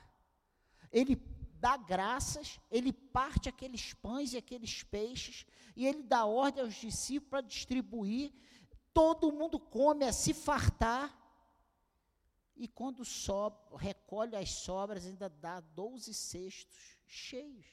ele 0.91 1.15
dá 1.61 1.77
graças, 1.77 2.59
ele 2.71 2.91
parte 2.91 3.51
aqueles 3.51 3.93
pães 3.93 4.33
e 4.33 4.39
aqueles 4.39 4.83
peixes, 4.83 5.45
e 5.77 5.87
ele 5.87 6.03
dá 6.03 6.25
ordem 6.25 6.65
aos 6.65 6.75
discípulos 6.75 7.29
para 7.29 7.41
distribuir. 7.43 8.33
Todo 8.95 9.31
mundo 9.31 9.61
come 9.61 10.07
a 10.07 10.13
se 10.13 10.33
fartar. 10.33 11.15
E 12.57 12.67
quando 12.67 13.05
sobe, 13.05 13.59
recolhe 13.77 14.35
as 14.35 14.53
sobras, 14.53 15.05
ainda 15.05 15.29
dá 15.29 15.61
12 15.61 16.15
cestos 16.15 16.97
cheios. 17.07 17.67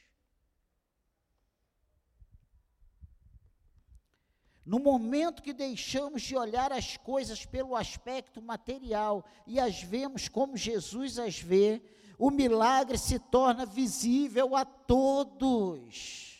No 4.64 4.78
momento 4.78 5.42
que 5.42 5.52
deixamos 5.52 6.22
de 6.22 6.36
olhar 6.36 6.72
as 6.72 6.96
coisas 6.96 7.44
pelo 7.44 7.76
aspecto 7.76 8.40
material 8.40 9.24
e 9.46 9.60
as 9.60 9.82
vemos 9.82 10.28
como 10.28 10.56
Jesus 10.56 11.18
as 11.18 11.38
vê, 11.38 11.82
o 12.18 12.30
milagre 12.30 12.96
se 12.96 13.18
torna 13.18 13.66
visível 13.66 14.56
a 14.56 14.64
todos. 14.64 16.34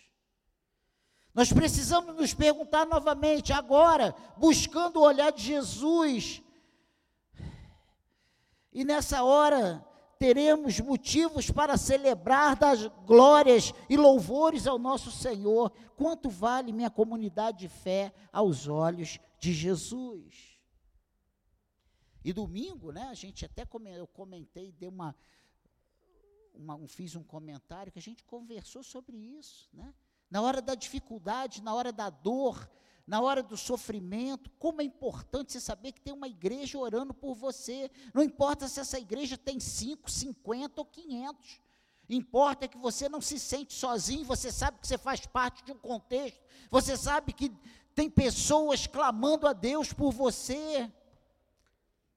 Nós 1.34 1.52
precisamos 1.52 2.14
nos 2.14 2.32
perguntar 2.32 2.86
novamente, 2.86 3.52
agora, 3.52 4.14
buscando 4.36 5.00
o 5.00 5.02
olhar 5.02 5.32
de 5.32 5.42
Jesus. 5.42 6.40
E 8.72 8.84
nessa 8.84 9.22
hora, 9.24 9.84
teremos 10.18 10.80
motivos 10.80 11.50
para 11.50 11.76
celebrar 11.76 12.56
das 12.56 12.86
glórias 13.06 13.72
e 13.88 13.96
louvores 13.96 14.66
ao 14.66 14.78
nosso 14.78 15.10
Senhor. 15.10 15.70
Quanto 15.96 16.28
vale 16.28 16.72
minha 16.72 16.90
comunidade 16.90 17.58
de 17.58 17.68
fé 17.68 18.12
aos 18.32 18.68
olhos 18.68 19.18
de 19.38 19.52
Jesus? 19.52 20.54
E 22.24 22.32
domingo, 22.32 22.90
né, 22.90 23.02
a 23.02 23.14
gente 23.14 23.44
até 23.44 23.66
eu 23.96 24.06
comentei, 24.06 24.72
dei 24.72 24.88
uma, 24.88 25.14
uma, 26.54 26.74
um, 26.74 26.88
fiz 26.88 27.14
um 27.14 27.22
comentário 27.22 27.92
que 27.92 27.98
a 27.98 28.02
gente 28.02 28.24
conversou 28.24 28.82
sobre 28.82 29.16
isso, 29.16 29.68
né? 29.74 29.94
Na 30.30 30.40
hora 30.40 30.62
da 30.62 30.74
dificuldade, 30.74 31.62
na 31.62 31.74
hora 31.74 31.92
da 31.92 32.08
dor, 32.08 32.68
na 33.06 33.20
hora 33.20 33.42
do 33.42 33.56
sofrimento, 33.56 34.50
como 34.58 34.80
é 34.80 34.84
importante 34.84 35.52
você 35.52 35.60
saber 35.60 35.92
que 35.92 36.00
tem 36.00 36.12
uma 36.12 36.28
igreja 36.28 36.78
orando 36.78 37.12
por 37.12 37.34
você. 37.34 37.90
Não 38.14 38.22
importa 38.22 38.66
se 38.66 38.80
essa 38.80 38.98
igreja 38.98 39.36
tem 39.36 39.60
5, 39.60 40.10
50 40.10 40.80
ou 40.80 40.86
500. 40.86 41.60
Importa 42.08 42.68
que 42.68 42.78
você 42.78 43.08
não 43.08 43.20
se 43.20 43.38
sente 43.38 43.72
sozinho, 43.74 44.24
você 44.24 44.50
sabe 44.50 44.78
que 44.78 44.86
você 44.86 44.98
faz 44.98 45.24
parte 45.26 45.64
de 45.64 45.72
um 45.72 45.78
contexto, 45.78 46.38
você 46.70 46.96
sabe 46.96 47.32
que 47.32 47.50
tem 47.94 48.10
pessoas 48.10 48.86
clamando 48.86 49.46
a 49.46 49.52
Deus 49.52 49.92
por 49.92 50.12
você. 50.12 50.90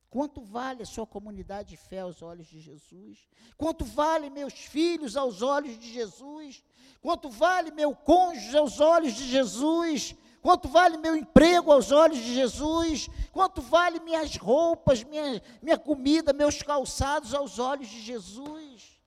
Quanto 0.10 0.41
vale 0.41 0.84
a 0.84 0.86
sua 0.86 1.06
comunidade 1.06 1.69
de 1.69 1.78
fé 1.78 2.00
aos 2.00 2.21
olhos 2.21 2.47
de 2.47 2.60
Jesus? 2.60 3.28
Quanto 3.58 3.84
vale 3.84 4.30
meus 4.30 4.54
filhos 4.54 5.17
aos 5.17 5.41
olhos 5.41 5.78
de 5.78 5.91
Jesus? 5.91 6.63
Quanto 7.02 7.30
vale 7.30 7.71
meu 7.71 7.95
cônjuge 7.95 8.58
aos 8.58 8.80
olhos 8.80 9.13
de 9.13 9.28
Jesus? 9.28 10.15
Quanto 10.41 10.67
vale 10.67 10.97
meu 10.97 11.15
emprego 11.15 11.71
aos 11.71 11.91
olhos 11.91 12.17
de 12.17 12.34
Jesus? 12.34 13.10
Quanto 13.32 13.62
vale 13.62 14.00
minhas 14.00 14.36
roupas, 14.38 15.04
minha, 15.04 15.41
minha 15.62 15.78
comida, 15.78 16.32
meus 16.32 16.62
calçados 16.62 17.34
aos 17.34 17.60
olhos 17.60 17.89
de 17.89 18.02
Jesus? 18.02 18.97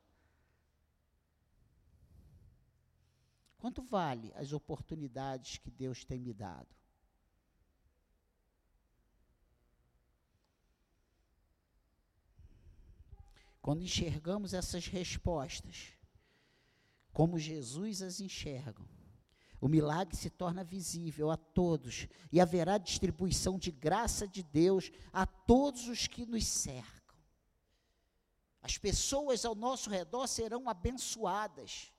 Quanto 3.58 3.82
vale 3.82 4.32
as 4.36 4.52
oportunidades 4.52 5.58
que 5.58 5.70
Deus 5.70 6.04
tem 6.04 6.18
me 6.18 6.32
dado? 6.32 6.74
Quando 13.60 13.82
enxergamos 13.82 14.54
essas 14.54 14.86
respostas, 14.86 15.92
como 17.12 17.38
Jesus 17.38 18.00
as 18.00 18.18
enxerga, 18.20 18.82
o 19.60 19.68
milagre 19.68 20.16
se 20.16 20.30
torna 20.30 20.64
visível 20.64 21.30
a 21.30 21.36
todos 21.36 22.08
e 22.32 22.40
haverá 22.40 22.78
distribuição 22.78 23.58
de 23.58 23.70
graça 23.70 24.26
de 24.26 24.42
Deus 24.42 24.90
a 25.12 25.26
todos 25.26 25.86
os 25.86 26.06
que 26.06 26.24
nos 26.24 26.46
cercam. 26.46 27.16
As 28.62 28.78
pessoas 28.78 29.44
ao 29.44 29.54
nosso 29.54 29.90
redor 29.90 30.26
serão 30.26 30.68
abençoadas, 30.68 31.92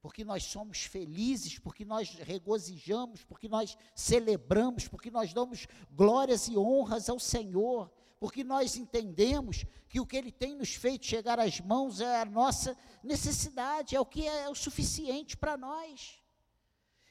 porque 0.00 0.24
nós 0.24 0.44
somos 0.44 0.84
felizes, 0.84 1.58
porque 1.58 1.84
nós 1.84 2.14
regozijamos, 2.14 3.24
porque 3.24 3.48
nós 3.48 3.76
celebramos, 3.94 4.88
porque 4.88 5.10
nós 5.10 5.32
damos 5.34 5.66
glórias 5.90 6.48
e 6.48 6.56
honras 6.56 7.08
ao 7.08 7.18
Senhor, 7.18 7.92
porque 8.18 8.42
nós 8.42 8.76
entendemos 8.76 9.64
que 9.88 10.00
o 10.00 10.06
que 10.06 10.16
Ele 10.16 10.32
tem 10.32 10.54
nos 10.54 10.74
feito 10.74 11.06
chegar 11.06 11.38
às 11.38 11.60
mãos 11.60 12.00
é 12.00 12.20
a 12.20 12.24
nossa 12.24 12.76
necessidade, 13.02 13.94
é 13.94 14.00
o 14.00 14.06
que 14.06 14.26
é 14.26 14.48
o 14.48 14.54
suficiente 14.54 15.36
para 15.36 15.56
nós. 15.56 16.20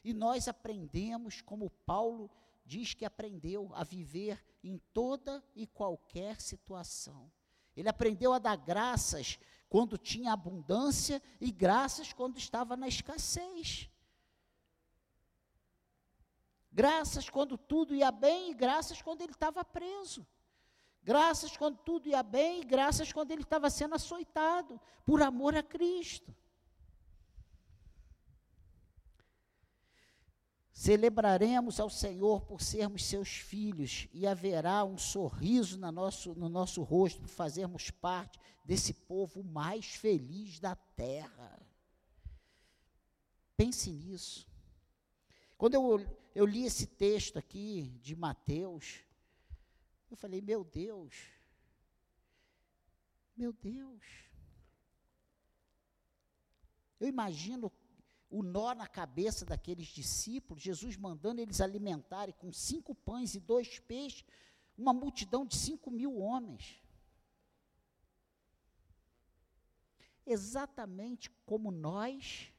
E 0.04 0.14
nós 0.14 0.48
aprendemos, 0.48 1.42
como 1.42 1.70
Paulo 1.86 2.30
diz 2.66 2.94
que 2.94 3.06
aprendeu, 3.06 3.72
a 3.74 3.84
viver 3.84 4.44
em 4.64 4.78
toda 4.94 5.44
e 5.56 5.66
qualquer 5.66 6.42
situação. 6.42 7.32
Ele 7.76 7.88
aprendeu 7.88 8.34
a 8.34 8.40
dar 8.40 8.58
graças 8.58 9.40
quando 9.70 9.98
tinha 9.98 10.34
abundância 10.34 11.22
e 11.40 11.52
graças 11.52 12.12
quando 12.12 12.38
estava 12.38 12.76
na 12.76 12.88
escassez. 12.88 13.90
Graças 16.72 17.30
quando 17.30 17.58
tudo 17.58 17.96
ia 17.96 18.12
bem 18.12 18.52
e 18.52 18.54
graças 18.54 19.02
quando 19.02 19.22
ele 19.22 19.32
estava 19.32 19.64
preso. 19.64 20.28
Graças 21.08 21.56
quando 21.56 21.78
tudo 21.78 22.10
ia 22.10 22.22
bem 22.22 22.60
e 22.60 22.66
graças 22.66 23.14
quando 23.14 23.32
ele 23.32 23.44
estava 23.44 23.70
sendo 23.70 23.96
açoitado 23.96 24.78
por 25.06 25.22
amor 25.22 25.56
a 25.56 25.64
Cristo. 25.64 26.36
Celebraremos 30.74 31.80
ao 31.80 31.90
Senhor 31.90 32.42
por 32.42 32.62
sermos 32.62 33.06
seus 33.06 33.30
filhos 33.30 34.10
e 34.12 34.28
haverá 34.28 34.84
um 34.84 34.98
sorriso 34.98 35.78
no 35.78 35.90
nosso, 35.94 36.36
no 36.36 36.50
nosso 36.50 36.84
rosto 36.84 37.22
por 37.22 37.30
fazermos 37.30 37.90
parte 37.90 38.38
desse 38.66 38.94
povo 38.94 39.42
mais 39.46 39.86
feliz 39.86 40.60
da 40.60 40.76
terra. 40.76 41.58
Pense 43.56 43.90
nisso. 43.90 44.46
Quando 45.58 45.76
eu, 45.76 46.06
eu 46.36 46.46
li 46.46 46.66
esse 46.66 46.86
texto 46.86 47.40
aqui 47.40 47.98
de 48.02 48.14
Mateus, 48.14 49.07
eu 50.10 50.18
falei, 50.18 50.42
meu 50.42 50.64
Deus, 50.64 51.14
meu 53.36 53.54
Deus. 53.54 54.04
Eu 57.00 57.08
imagino 57.08 57.72
o 58.30 58.42
nó 58.44 58.74
na 58.74 58.88
cabeça 58.88 59.46
daqueles 59.46 59.88
discípulos, 59.88 60.64
Jesus 60.64 60.98
mandando 60.98 61.40
eles 61.40 61.62
alimentarem 61.62 62.34
com 62.34 62.52
cinco 62.52 62.94
pães 62.94 63.36
e 63.36 63.40
dois 63.40 63.80
peixes, 63.80 64.26
uma 64.78 64.94
multidão 64.94 65.46
de 65.46 65.56
cinco 65.56 65.90
mil 65.90 66.18
homens. 66.18 66.82
Exatamente 70.26 71.30
como 71.46 71.72
nós, 71.72 72.52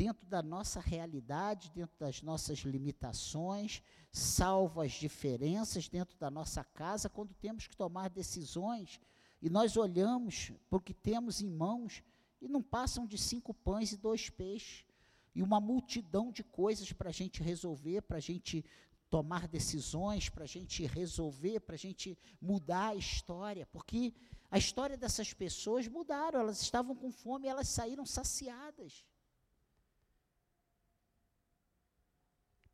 dentro 0.00 0.26
da 0.26 0.42
nossa 0.42 0.80
realidade, 0.80 1.70
dentro 1.74 1.94
das 1.98 2.22
nossas 2.22 2.60
limitações, 2.60 3.82
salvo 4.10 4.80
as 4.80 4.92
diferenças 4.92 5.90
dentro 5.90 6.16
da 6.16 6.30
nossa 6.30 6.64
casa, 6.64 7.10
quando 7.10 7.34
temos 7.34 7.66
que 7.66 7.76
tomar 7.76 8.08
decisões 8.08 8.98
e 9.42 9.50
nós 9.50 9.76
olhamos 9.76 10.52
para 10.70 10.78
o 10.78 10.80
que 10.80 10.94
temos 10.94 11.42
em 11.42 11.50
mãos 11.50 12.02
e 12.40 12.48
não 12.48 12.62
passam 12.62 13.06
de 13.06 13.18
cinco 13.18 13.52
pães 13.52 13.92
e 13.92 13.98
dois 13.98 14.30
peixes 14.30 14.86
e 15.34 15.42
uma 15.42 15.60
multidão 15.60 16.32
de 16.32 16.42
coisas 16.42 16.90
para 16.94 17.10
a 17.10 17.12
gente 17.12 17.42
resolver, 17.42 18.00
para 18.00 18.16
a 18.16 18.22
gente 18.22 18.64
tomar 19.10 19.46
decisões, 19.46 20.30
para 20.30 20.44
a 20.44 20.48
gente 20.48 20.86
resolver, 20.86 21.60
para 21.60 21.74
a 21.74 21.78
gente 21.78 22.18
mudar 22.40 22.88
a 22.92 22.94
história, 22.94 23.66
porque 23.66 24.14
a 24.50 24.56
história 24.56 24.96
dessas 24.96 25.34
pessoas 25.34 25.86
mudaram, 25.86 26.40
elas 26.40 26.62
estavam 26.62 26.96
com 26.96 27.12
fome, 27.12 27.48
elas 27.48 27.68
saíram 27.68 28.06
saciadas. 28.06 29.04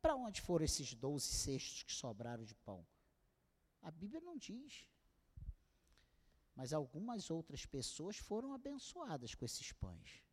Para 0.07 0.15
onde 0.15 0.39
foram 0.39 0.63
esses 0.63 0.93
doze 0.93 1.25
cestos 1.25 1.83
que 1.83 1.91
sobraram 1.91 2.45
de 2.45 2.55
pão? 2.55 2.87
A 3.81 3.91
Bíblia 3.91 4.21
não 4.21 4.37
diz. 4.37 4.87
Mas 6.55 6.71
algumas 6.71 7.29
outras 7.29 7.65
pessoas 7.65 8.15
foram 8.15 8.53
abençoadas 8.53 9.35
com 9.35 9.43
esses 9.43 9.73
pães. 9.73 10.23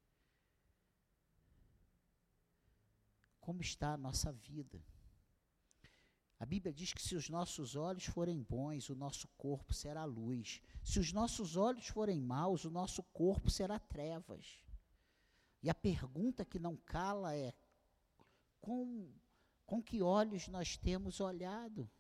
como 3.41 3.61
está 3.63 3.95
a 3.95 3.97
nossa 3.97 4.31
vida. 4.31 4.81
A 6.39 6.47
Bíblia 6.47 6.73
diz 6.73 6.93
que 6.93 7.03
se 7.03 7.17
os 7.17 7.29
nossos 7.29 7.75
olhos 7.75 8.05
forem 8.05 8.41
bons, 8.41 8.89
o 8.89 8.95
nosso 8.95 9.27
corpo 9.37 9.75
será 9.75 10.05
luz. 10.05 10.63
Se 10.85 11.01
os 11.01 11.13
nossos 11.13 11.57
olhos 11.57 11.89
forem 11.89 12.21
maus, 12.21 12.65
o 12.65 12.71
nosso 12.71 13.03
corpo 13.03 13.51
será 13.51 13.81
trevas. 13.81 14.63
E 15.61 15.69
a 15.69 15.75
pergunta 15.75 16.45
que 16.45 16.61
não 16.61 16.77
cala 16.77 17.35
é: 17.35 17.53
com, 18.61 19.13
com 19.67 19.83
que 19.83 20.03
olhos 20.03 20.49
nós 20.49 20.77
temos 20.77 21.21
olhado? 21.21 21.91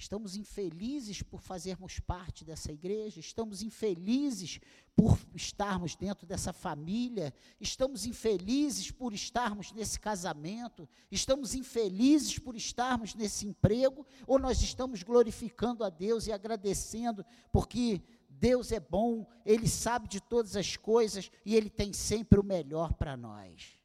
Estamos 0.00 0.36
infelizes 0.36 1.22
por 1.22 1.42
fazermos 1.42 1.98
parte 1.98 2.44
dessa 2.44 2.72
igreja, 2.72 3.18
estamos 3.18 3.62
infelizes 3.62 4.60
por 4.94 5.18
estarmos 5.34 5.96
dentro 5.96 6.24
dessa 6.24 6.52
família, 6.52 7.34
estamos 7.60 8.06
infelizes 8.06 8.92
por 8.92 9.12
estarmos 9.12 9.72
nesse 9.72 9.98
casamento, 9.98 10.88
estamos 11.10 11.52
infelizes 11.52 12.38
por 12.38 12.54
estarmos 12.56 13.14
nesse 13.14 13.46
emprego, 13.46 14.06
ou 14.24 14.38
nós 14.38 14.62
estamos 14.62 15.02
glorificando 15.02 15.82
a 15.82 15.90
Deus 15.90 16.28
e 16.28 16.32
agradecendo, 16.32 17.26
porque 17.52 18.00
Deus 18.38 18.70
é 18.72 18.80
bom, 18.80 19.26
Ele 19.44 19.68
sabe 19.68 20.08
de 20.08 20.20
todas 20.20 20.56
as 20.56 20.76
coisas 20.76 21.30
e 21.44 21.56
Ele 21.56 21.68
tem 21.68 21.92
sempre 21.92 22.38
o 22.38 22.44
melhor 22.44 22.92
para 22.94 23.16
nós. 23.16 23.76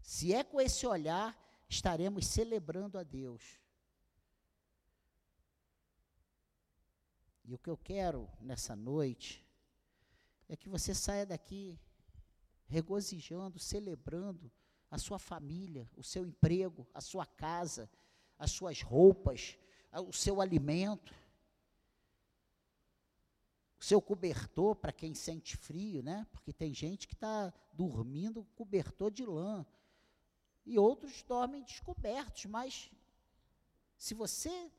Se 0.00 0.32
é 0.32 0.42
com 0.42 0.60
esse 0.60 0.86
olhar, 0.86 1.36
estaremos 1.68 2.26
celebrando 2.26 2.98
a 2.98 3.02
Deus. 3.02 3.42
E 7.44 7.54
o 7.54 7.58
que 7.58 7.70
eu 7.70 7.76
quero 7.76 8.28
nessa 8.40 8.74
noite 8.74 9.46
é 10.48 10.56
que 10.56 10.68
você 10.68 10.94
saia 10.94 11.24
daqui 11.24 11.78
regozijando, 12.66 13.58
celebrando 13.58 14.50
a 14.90 14.98
sua 14.98 15.18
família, 15.18 15.88
o 15.96 16.02
seu 16.02 16.26
emprego, 16.26 16.86
a 16.92 17.00
sua 17.00 17.24
casa, 17.24 17.88
as 18.38 18.50
suas 18.50 18.82
roupas, 18.82 19.56
o 20.08 20.12
seu 20.12 20.40
alimento, 20.40 21.14
o 23.78 23.84
seu 23.84 24.00
cobertor 24.00 24.74
para 24.74 24.92
quem 24.92 25.14
sente 25.14 25.56
frio, 25.56 26.02
né? 26.02 26.26
Porque 26.32 26.52
tem 26.52 26.72
gente 26.72 27.06
que 27.06 27.14
está 27.14 27.52
dormindo 27.72 28.44
cobertor 28.56 29.10
de 29.10 29.24
lã 29.24 29.66
e 30.64 30.78
outros 30.78 31.22
dormem 31.22 31.62
descobertos, 31.62 32.46
mas 32.46 32.90
se 33.96 34.14
você 34.14 34.70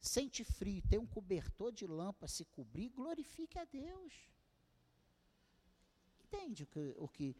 sente 0.00 0.44
frio, 0.44 0.82
tem 0.88 0.98
um 0.98 1.06
cobertor 1.06 1.72
de 1.72 1.86
lã 1.86 2.12
para 2.12 2.28
se 2.28 2.44
cobrir, 2.44 2.88
glorifique 2.90 3.58
a 3.58 3.64
Deus. 3.64 4.12
Entende 6.24 6.64
o 6.64 6.66
que, 6.66 6.94
o 6.98 7.08
que. 7.08 7.36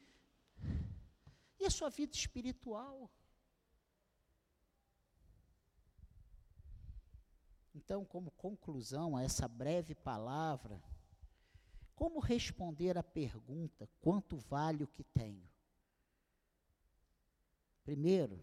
E 1.58 1.66
a 1.66 1.70
sua 1.70 1.90
vida 1.90 2.14
espiritual? 2.14 3.10
Então, 7.74 8.04
como 8.04 8.30
conclusão 8.32 9.16
a 9.16 9.22
essa 9.22 9.46
breve 9.46 9.94
palavra, 9.94 10.82
como 12.00 12.18
responder 12.18 12.96
à 12.96 13.02
pergunta: 13.02 13.86
quanto 14.00 14.38
vale 14.38 14.82
o 14.82 14.88
que 14.88 15.04
tenho? 15.04 15.46
Primeiro, 17.84 18.42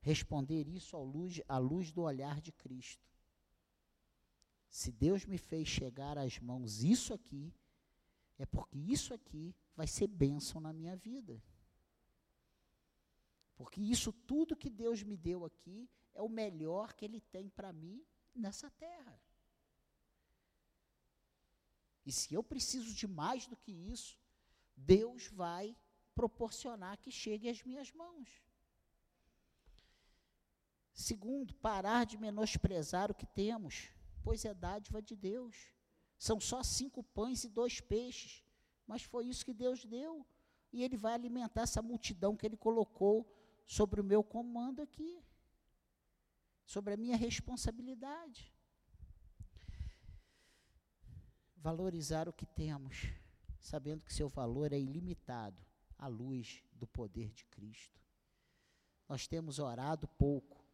responder 0.00 0.66
isso 0.66 0.96
luz, 1.02 1.42
à 1.46 1.58
luz 1.58 1.92
do 1.92 2.00
olhar 2.00 2.40
de 2.40 2.52
Cristo. 2.52 3.06
Se 4.70 4.90
Deus 4.90 5.26
me 5.26 5.36
fez 5.36 5.68
chegar 5.68 6.16
às 6.16 6.38
mãos 6.38 6.82
isso 6.82 7.12
aqui, 7.12 7.52
é 8.38 8.46
porque 8.46 8.78
isso 8.78 9.12
aqui 9.12 9.54
vai 9.74 9.86
ser 9.86 10.06
bênção 10.06 10.58
na 10.58 10.72
minha 10.72 10.96
vida. 10.96 11.42
Porque 13.56 13.82
isso 13.82 14.10
tudo 14.10 14.56
que 14.56 14.70
Deus 14.70 15.02
me 15.02 15.18
deu 15.18 15.44
aqui 15.44 15.86
é 16.14 16.22
o 16.22 16.30
melhor 16.30 16.94
que 16.94 17.04
Ele 17.04 17.20
tem 17.20 17.50
para 17.50 17.74
mim 17.74 18.02
nessa 18.34 18.70
terra. 18.70 19.20
E 22.06 22.12
se 22.12 22.32
eu 22.32 22.42
preciso 22.42 22.94
de 22.94 23.06
mais 23.06 23.48
do 23.48 23.56
que 23.56 23.72
isso, 23.72 24.16
Deus 24.76 25.26
vai 25.26 25.76
proporcionar 26.14 26.98
que 26.98 27.10
chegue 27.10 27.48
às 27.48 27.62
minhas 27.64 27.92
mãos. 27.92 28.42
Segundo, 30.94 31.52
parar 31.54 32.06
de 32.06 32.16
menosprezar 32.16 33.10
o 33.10 33.14
que 33.14 33.26
temos, 33.26 33.90
pois 34.22 34.44
é 34.44 34.54
dádiva 34.54 35.02
de 35.02 35.14
Deus. 35.14 35.54
São 36.16 36.40
só 36.40 36.62
cinco 36.62 37.02
pães 37.02 37.44
e 37.44 37.48
dois 37.48 37.80
peixes, 37.80 38.42
mas 38.86 39.02
foi 39.02 39.26
isso 39.26 39.44
que 39.44 39.52
Deus 39.52 39.84
deu. 39.84 40.24
E 40.72 40.82
Ele 40.82 40.96
vai 40.96 41.12
alimentar 41.12 41.62
essa 41.62 41.82
multidão 41.82 42.36
que 42.36 42.46
Ele 42.46 42.56
colocou 42.56 43.30
sobre 43.66 44.00
o 44.00 44.04
meu 44.04 44.22
comando 44.22 44.80
aqui, 44.80 45.22
sobre 46.64 46.94
a 46.94 46.96
minha 46.96 47.16
responsabilidade. 47.16 48.55
Valorizar 51.66 52.28
o 52.28 52.32
que 52.32 52.46
temos, 52.46 53.08
sabendo 53.60 54.04
que 54.04 54.14
seu 54.14 54.28
valor 54.28 54.72
é 54.72 54.78
ilimitado 54.78 55.60
à 55.98 56.06
luz 56.06 56.62
do 56.70 56.86
poder 56.86 57.32
de 57.32 57.44
Cristo. 57.46 58.00
nós 59.08 59.26
temos 59.26 59.58
orado 59.58 60.06
pouco, 60.06 60.64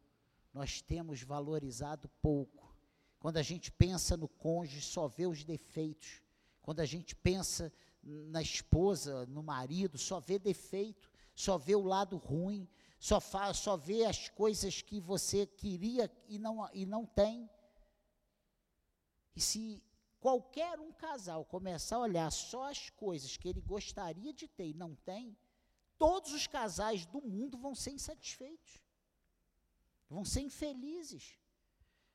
nós 0.53 0.83
temos 0.83 1.23
valorizado 1.23 2.07
pouco. 2.21 2.77
Quando 3.19 3.37
a 3.37 3.41
gente 3.41 3.71
pensa 3.71 4.15
no 4.15 4.27
cônjuge, 4.27 4.83
só 4.83 5.07
vê 5.07 5.25
os 5.25 5.43
defeitos. 5.43 6.21
Quando 6.61 6.79
a 6.79 6.85
gente 6.85 7.15
pensa 7.15 7.73
na 8.03 8.43
esposa, 8.43 9.25
no 9.25 9.41
marido, 9.41 9.97
só 9.97 10.19
vê 10.19 10.37
defeito, 10.37 11.11
só 11.33 11.57
vê 11.57 11.73
o 11.73 11.83
lado 11.83 12.17
ruim, 12.17 12.69
só, 12.99 13.19
só 13.51 13.75
vê 13.75 14.05
as 14.05 14.29
coisas 14.29 14.83
que 14.83 14.99
você 14.99 15.47
queria 15.47 16.07
e 16.27 16.37
não, 16.37 16.69
e 16.71 16.85
não 16.85 17.03
tem. 17.03 17.49
E 19.35 19.41
se 19.41 19.81
qualquer 20.23 20.79
um 20.79 20.93
casal 20.93 21.43
começar 21.43 21.97
a 21.97 22.05
olhar 22.07 22.31
só 22.31 22.69
as 22.71 22.89
coisas 22.89 23.35
que 23.35 23.49
ele 23.49 23.59
gostaria 23.59 24.31
de 24.31 24.47
ter 24.47 24.67
e 24.69 24.73
não 24.73 24.95
tem, 24.95 25.37
todos 25.97 26.31
os 26.31 26.47
casais 26.47 27.05
do 27.05 27.21
mundo 27.21 27.57
vão 27.57 27.75
ser 27.75 27.91
insatisfeitos, 27.91 28.81
vão 30.09 30.23
ser 30.23 30.39
infelizes. 30.39 31.37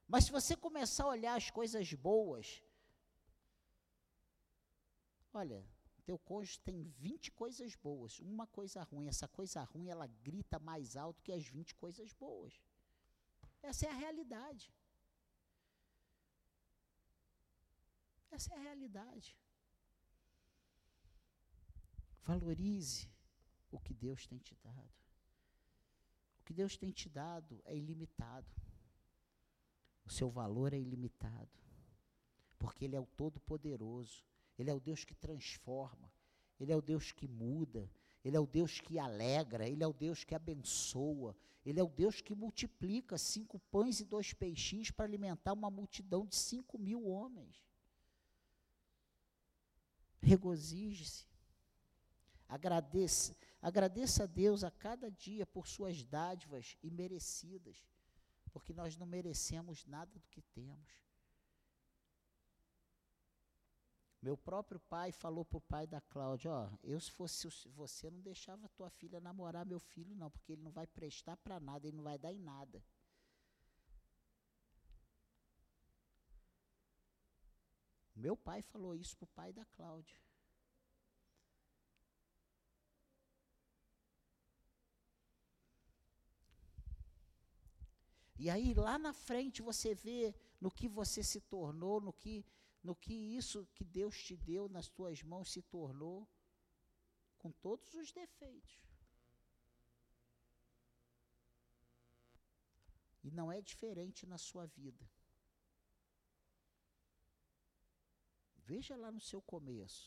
Mas 0.07 0.25
se 0.25 0.33
você 0.33 0.57
começar 0.57 1.05
a 1.05 1.09
olhar 1.09 1.35
as 1.37 1.51
coisas 1.51 1.93
boas, 1.93 2.63
olha, 5.35 5.63
teu 6.07 6.19
cônjuge 6.19 6.61
tem 6.61 6.83
20 6.83 7.31
coisas 7.33 7.75
boas, 7.77 8.19
uma 8.21 8.47
coisa 8.47 8.83
ruim. 8.85 9.07
Essa 9.09 9.29
coisa 9.29 9.63
ruim, 9.65 9.91
ela 9.91 10.07
grita 10.07 10.59
mais 10.59 10.97
alto 10.97 11.23
que 11.23 11.31
as 11.31 11.47
20 11.47 11.75
coisas 11.75 12.15
boas. 12.15 12.59
Essa 13.63 13.85
é 13.85 13.91
a 13.91 14.01
realidade. 14.05 14.73
Essa 18.31 18.55
é 18.55 18.57
a 18.57 18.61
realidade. 18.61 19.37
Valorize 22.23 23.11
o 23.71 23.79
que 23.79 23.95
Deus 23.95 24.27
tem 24.27 24.39
te 24.39 24.55
dado. 24.57 24.93
O 26.41 26.45
que 26.45 26.53
Deus 26.53 26.77
tem 26.77 26.91
te 26.91 27.09
dado 27.09 27.61
é 27.65 27.77
ilimitado. 27.77 28.47
O 30.05 30.11
seu 30.11 30.31
valor 30.31 30.73
é 30.73 30.79
ilimitado. 30.79 31.59
Porque 32.59 32.85
Ele 32.85 32.97
é 32.97 33.01
o 33.01 33.07
Todo-Poderoso. 33.07 34.25
Ele 34.59 34.71
é 34.71 34.75
o 34.75 34.81
Deus 34.81 35.05
que 35.05 35.15
transforma, 35.15 36.13
Ele 36.59 36.73
é 36.73 36.77
o 36.77 36.83
Deus 36.83 37.13
que 37.13 37.29
muda, 37.29 37.89
Ele 38.25 38.37
é 38.37 38.41
o 38.41 38.47
Deus 38.47 38.81
que 38.81 38.99
alegra, 38.99 39.69
Ele 39.69 39.85
é 39.85 39.87
o 39.87 39.93
Deus 39.93 40.25
que 40.25 40.35
abençoa, 40.35 41.37
Ele 41.65 41.79
é 41.79 41.83
o 41.83 41.89
Deus 41.89 42.21
que 42.21 42.35
multiplica 42.35 43.17
cinco 43.17 43.61
pães 43.71 44.01
e 44.01 44.05
dois 44.05 44.33
peixinhos 44.33 44.91
para 44.91 45.07
alimentar 45.07 45.53
uma 45.53 45.71
multidão 45.71 46.27
de 46.27 46.35
cinco 46.35 46.77
mil 46.77 47.07
homens. 47.07 47.68
Regozije-se, 50.21 51.27
agradeça, 52.49 53.37
agradeça 53.63 54.25
a 54.25 54.27
Deus 54.27 54.65
a 54.65 54.71
cada 54.71 55.11
dia 55.11 55.47
por 55.47 55.67
suas 55.67 56.03
dádivas 56.03 56.77
imerecidas, 56.83 57.85
porque 58.53 58.73
nós 58.73 58.97
não 58.97 59.07
merecemos 59.07 59.87
nada 59.87 60.19
do 60.19 60.29
que 60.29 60.43
temos. 60.43 61.09
Meu 64.21 64.37
próprio 64.37 64.81
pai 64.81 65.13
falou 65.13 65.45
para 65.45 65.59
o 65.59 65.61
pai 65.61 65.87
da 65.87 66.01
Cláudia, 66.01 66.51
ó, 66.51 66.69
eu 66.83 66.99
se 66.99 67.11
fosse 67.11 67.49
você 67.69 68.11
não 68.11 68.21
deixava 68.21 68.69
tua 68.71 68.91
filha 68.91 69.21
namorar 69.21 69.65
meu 69.65 69.79
filho 69.79 70.15
não, 70.17 70.29
porque 70.29 70.53
ele 70.53 70.63
não 70.63 70.73
vai 70.73 70.89
prestar 70.89 71.37
para 71.37 71.61
nada, 71.61 71.87
ele 71.87 71.97
não 71.97 72.03
vai 72.03 72.19
dar 72.19 72.33
em 72.33 72.41
nada. 72.41 72.83
Meu 78.19 78.37
pai 78.37 78.61
falou 78.63 78.97
isso 78.97 79.17
para 79.17 79.25
o 79.25 79.29
pai 79.29 79.53
da 79.53 79.65
Cláudia. 79.65 80.19
E 88.37 88.51
aí 88.51 88.75
lá 88.75 88.99
na 88.99 89.13
frente 89.13 89.63
você 89.63 89.95
vê 89.95 90.35
no 90.61 90.71
que 90.71 90.89
você 90.89 91.23
se 91.23 91.41
tornou, 91.41 92.01
no 92.01 92.13
que 92.13 92.45
no 92.83 92.95
que 92.95 93.13
isso 93.13 93.67
que 93.75 93.85
Deus 93.85 94.17
te 94.25 94.37
deu 94.37 94.69
nas 94.69 94.89
tuas 94.89 95.23
mãos 95.23 95.51
se 95.53 95.63
tornou, 95.63 96.29
com 97.37 97.53
todos 97.53 97.95
os 97.95 98.13
defeitos. 98.13 98.81
E 103.23 103.31
não 103.31 103.51
é 103.51 103.61
diferente 103.61 104.27
na 104.27 104.39
sua 104.39 104.67
vida. 104.67 105.09
Veja 108.71 108.95
lá 108.97 109.11
no 109.17 109.23
seu 109.31 109.41
começo. 109.53 110.05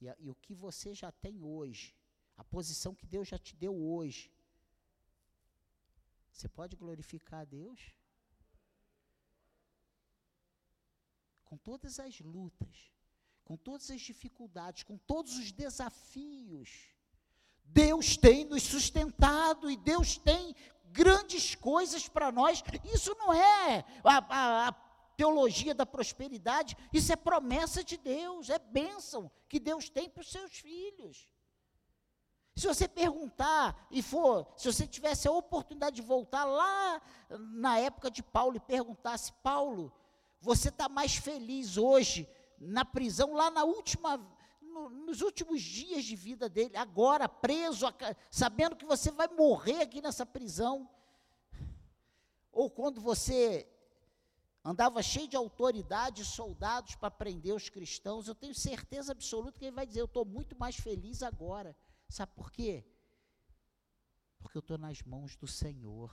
E, 0.00 0.04
e, 0.24 0.30
o 0.30 0.36
que 0.44 0.54
você 0.54 0.90
já 1.02 1.10
tem 1.24 1.42
hoje, 1.42 1.84
a 2.36 2.44
posição 2.44 2.94
que 2.98 3.06
Deus 3.14 3.26
já 3.32 3.38
te 3.46 3.54
deu 3.64 3.74
hoje. 3.92 4.22
Você 6.32 6.48
pode 6.48 6.74
glorificar 6.76 7.40
a 7.42 7.50
Deus? 7.58 7.80
com 11.46 11.56
todas 11.56 11.98
as 11.98 12.20
lutas, 12.20 12.92
com 13.44 13.56
todas 13.56 13.90
as 13.90 14.00
dificuldades, 14.00 14.82
com 14.82 14.98
todos 14.98 15.36
os 15.38 15.52
desafios, 15.52 16.68
Deus 17.64 18.16
tem 18.16 18.44
nos 18.44 18.62
sustentado 18.62 19.70
e 19.70 19.76
Deus 19.76 20.18
tem 20.18 20.54
grandes 20.86 21.54
coisas 21.54 22.08
para 22.08 22.30
nós. 22.30 22.62
Isso 22.92 23.14
não 23.14 23.32
é 23.32 23.84
a, 24.04 24.18
a, 24.18 24.68
a, 24.68 24.72
teologia 25.16 25.74
da 25.74 25.86
prosperidade, 25.86 26.76
isso 26.92 27.12
é 27.12 27.16
promessa 27.16 27.82
de 27.82 27.96
Deus, 27.96 28.50
é 28.50 28.58
bênção 28.58 29.30
que 29.48 29.58
Deus 29.58 29.88
tem 29.88 30.08
para 30.08 30.20
os 30.20 30.30
seus 30.30 30.52
filhos. 30.52 31.26
Se 32.54 32.66
você 32.66 32.88
perguntar 32.88 33.86
e 33.90 34.02
for, 34.02 34.46
se 34.56 34.72
você 34.72 34.86
tivesse 34.86 35.28
a 35.28 35.32
oportunidade 35.32 35.96
de 35.96 36.02
voltar 36.02 36.44
lá 36.44 37.02
na 37.38 37.78
época 37.78 38.10
de 38.10 38.22
Paulo 38.22 38.56
e 38.56 38.60
perguntasse, 38.60 39.32
Paulo, 39.42 39.92
você 40.40 40.68
está 40.68 40.88
mais 40.88 41.16
feliz 41.16 41.76
hoje 41.76 42.28
na 42.58 42.84
prisão, 42.84 43.34
lá 43.34 43.50
na 43.50 43.64
última, 43.64 44.16
no, 44.60 44.88
nos 44.88 45.20
últimos 45.20 45.60
dias 45.60 46.04
de 46.04 46.16
vida 46.16 46.48
dele, 46.48 46.76
agora 46.76 47.28
preso, 47.28 47.86
sabendo 48.30 48.76
que 48.76 48.86
você 48.86 49.10
vai 49.10 49.28
morrer 49.28 49.82
aqui 49.82 50.00
nessa 50.00 50.24
prisão. 50.24 50.88
Ou 52.50 52.70
quando 52.70 53.02
você 53.02 53.68
andava 54.66 55.00
cheio 55.00 55.28
de 55.28 55.36
autoridade, 55.36 56.24
soldados 56.24 56.96
para 56.96 57.08
prender 57.08 57.54
os 57.54 57.68
cristãos, 57.68 58.26
eu 58.26 58.34
tenho 58.34 58.54
certeza 58.54 59.12
absoluta 59.12 59.58
que 59.58 59.64
ele 59.64 59.76
vai 59.76 59.86
dizer: 59.86 60.00
Eu 60.00 60.06
estou 60.06 60.24
muito 60.24 60.58
mais 60.58 60.76
feliz 60.76 61.22
agora. 61.22 61.76
Sabe 62.08 62.32
por 62.34 62.50
quê? 62.50 62.84
Porque 64.40 64.58
eu 64.58 64.60
estou 64.60 64.76
nas 64.76 65.02
mãos 65.02 65.36
do 65.36 65.46
Senhor. 65.46 66.10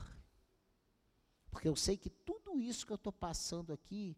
Porque 1.49 1.67
eu 1.67 1.75
sei 1.75 1.97
que 1.97 2.09
tudo 2.09 2.59
isso 2.59 2.85
que 2.85 2.91
eu 2.91 2.95
estou 2.95 3.13
passando 3.13 3.73
aqui 3.73 4.15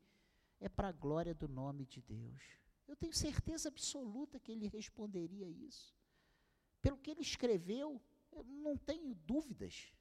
é 0.60 0.68
para 0.68 0.90
a 0.90 0.92
glória 0.92 1.34
do 1.34 1.48
nome 1.48 1.86
de 1.86 2.02
Deus. 2.02 2.42
Eu 2.88 2.96
tenho 2.96 3.14
certeza 3.14 3.70
absoluta 3.70 4.40
que 4.40 4.52
ele 4.52 4.68
responderia 4.68 5.48
isso. 5.48 5.96
Pelo 6.82 6.98
que 6.98 7.12
ele 7.12 7.22
escreveu, 7.22 8.02
eu 8.32 8.44
não 8.44 8.78
tenho 8.78 9.16
dúvidas. 9.16 9.94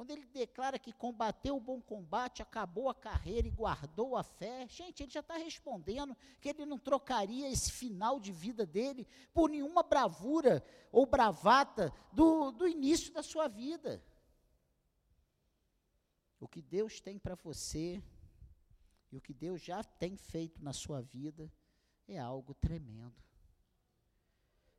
Quando 0.00 0.12
ele 0.12 0.24
declara 0.28 0.78
que 0.78 0.94
combateu 0.94 1.58
o 1.58 1.60
bom 1.60 1.78
combate, 1.78 2.40
acabou 2.40 2.88
a 2.88 2.94
carreira 2.94 3.46
e 3.46 3.50
guardou 3.50 4.16
a 4.16 4.24
fé, 4.24 4.66
gente, 4.66 5.02
ele 5.02 5.12
já 5.12 5.20
está 5.20 5.36
respondendo 5.36 6.16
que 6.40 6.48
ele 6.48 6.64
não 6.64 6.78
trocaria 6.78 7.50
esse 7.50 7.70
final 7.70 8.18
de 8.18 8.32
vida 8.32 8.64
dele 8.64 9.06
por 9.34 9.50
nenhuma 9.50 9.82
bravura 9.82 10.64
ou 10.90 11.04
bravata 11.04 11.92
do, 12.14 12.50
do 12.50 12.66
início 12.66 13.12
da 13.12 13.22
sua 13.22 13.46
vida. 13.46 14.02
O 16.40 16.48
que 16.48 16.62
Deus 16.62 16.98
tem 16.98 17.18
para 17.18 17.34
você 17.34 18.02
e 19.12 19.18
o 19.18 19.20
que 19.20 19.34
Deus 19.34 19.60
já 19.60 19.84
tem 19.84 20.16
feito 20.16 20.64
na 20.64 20.72
sua 20.72 21.02
vida 21.02 21.52
é 22.08 22.18
algo 22.18 22.54
tremendo. 22.54 23.22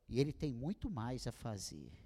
E 0.08 0.18
Ele 0.18 0.32
tem 0.32 0.52
muito 0.52 0.90
mais 0.90 1.28
a 1.28 1.30
fazer. 1.30 2.01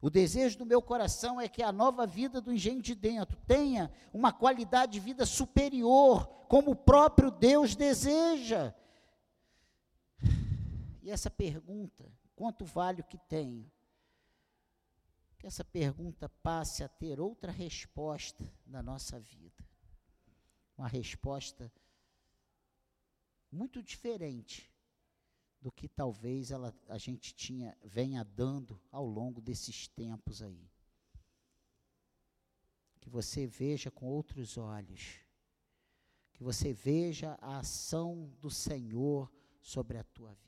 O 0.00 0.10
desejo 0.10 0.58
do 0.58 0.66
meu 0.66 0.82
coração 0.82 1.40
é 1.40 1.48
que 1.48 1.62
a 1.62 1.72
nova 1.72 2.06
vida 2.06 2.40
do 2.40 2.52
engenho 2.52 2.82
de 2.82 2.94
dentro 2.94 3.36
tenha 3.46 3.90
uma 4.12 4.32
qualidade 4.32 4.92
de 4.92 5.00
vida 5.00 5.24
superior, 5.24 6.26
como 6.48 6.72
o 6.72 6.76
próprio 6.76 7.30
Deus 7.30 7.74
deseja. 7.74 8.74
E 11.02 11.10
essa 11.10 11.30
pergunta, 11.30 12.04
quanto 12.34 12.64
vale 12.64 13.00
o 13.00 13.04
que 13.04 13.18
tenho? 13.18 13.70
que 15.46 15.46
essa 15.46 15.64
pergunta 15.64 16.28
passe 16.28 16.82
a 16.82 16.88
ter 16.88 17.20
outra 17.20 17.52
resposta 17.52 18.44
na 18.66 18.82
nossa 18.82 19.20
vida. 19.20 19.64
Uma 20.76 20.88
resposta 20.88 21.72
muito 23.50 23.82
diferente 23.82 24.68
do 25.66 25.72
que 25.72 25.88
talvez 25.88 26.52
ela, 26.52 26.72
a 26.88 26.96
gente 26.96 27.34
tinha, 27.34 27.76
venha 27.82 28.22
dando 28.22 28.80
ao 28.88 29.04
longo 29.04 29.40
desses 29.40 29.88
tempos 29.88 30.40
aí. 30.40 30.70
Que 33.00 33.10
você 33.10 33.48
veja 33.48 33.90
com 33.90 34.06
outros 34.06 34.56
olhos, 34.56 35.18
que 36.32 36.44
você 36.44 36.72
veja 36.72 37.36
a 37.42 37.58
ação 37.58 38.32
do 38.40 38.48
Senhor 38.48 39.28
sobre 39.60 39.98
a 39.98 40.04
tua 40.04 40.34
vida. 40.34 40.46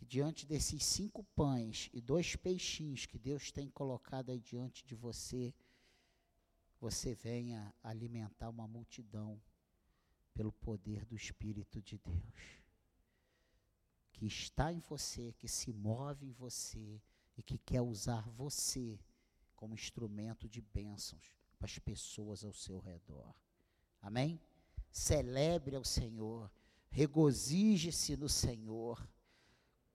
diante 0.00 0.46
desses 0.46 0.82
cinco 0.82 1.24
pães 1.34 1.90
e 1.92 2.00
dois 2.00 2.36
peixinhos 2.36 3.04
que 3.04 3.18
Deus 3.18 3.50
tem 3.50 3.68
colocado 3.68 4.30
aí 4.30 4.40
diante 4.40 4.86
de 4.86 4.94
você, 4.94 5.52
você 6.80 7.12
venha 7.12 7.74
alimentar 7.82 8.48
uma 8.48 8.66
multidão 8.66 9.42
pelo 10.36 10.52
poder 10.52 11.02
do 11.06 11.16
Espírito 11.16 11.80
de 11.80 11.96
Deus, 11.96 12.60
que 14.12 14.26
está 14.26 14.70
em 14.70 14.80
você, 14.80 15.32
que 15.32 15.48
se 15.48 15.72
move 15.72 16.26
em 16.26 16.32
você 16.32 17.00
e 17.38 17.42
que 17.42 17.56
quer 17.56 17.80
usar 17.80 18.28
você 18.28 19.00
como 19.54 19.74
instrumento 19.74 20.46
de 20.46 20.60
bênçãos 20.60 21.32
para 21.58 21.64
as 21.64 21.78
pessoas 21.78 22.44
ao 22.44 22.52
seu 22.52 22.78
redor. 22.78 23.34
Amém? 24.02 24.38
Celebre 24.92 25.74
ao 25.74 25.84
Senhor, 25.84 26.50
regozije-se 26.90 28.14
no 28.14 28.28
Senhor, 28.28 29.08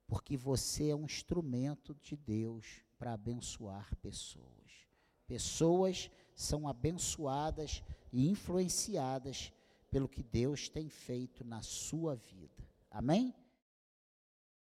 porque 0.08 0.36
você 0.36 0.90
é 0.90 0.96
um 0.96 1.06
instrumento 1.06 1.94
de 2.02 2.18
Deus 2.18 2.82
para 2.98 3.14
abençoar 3.14 3.96
pessoas. 3.98 4.88
Pessoas 5.28 6.10
são 6.36 6.68
abençoadas 6.68 7.84
e 8.12 8.28
influenciadas 8.28 9.54
pelo 9.92 10.08
que 10.08 10.24
Deus 10.24 10.70
tem 10.70 10.90
feito 10.90 11.44
na 11.44 11.62
sua 11.62 12.16
vida. 12.16 12.68
Amém? 12.90 13.36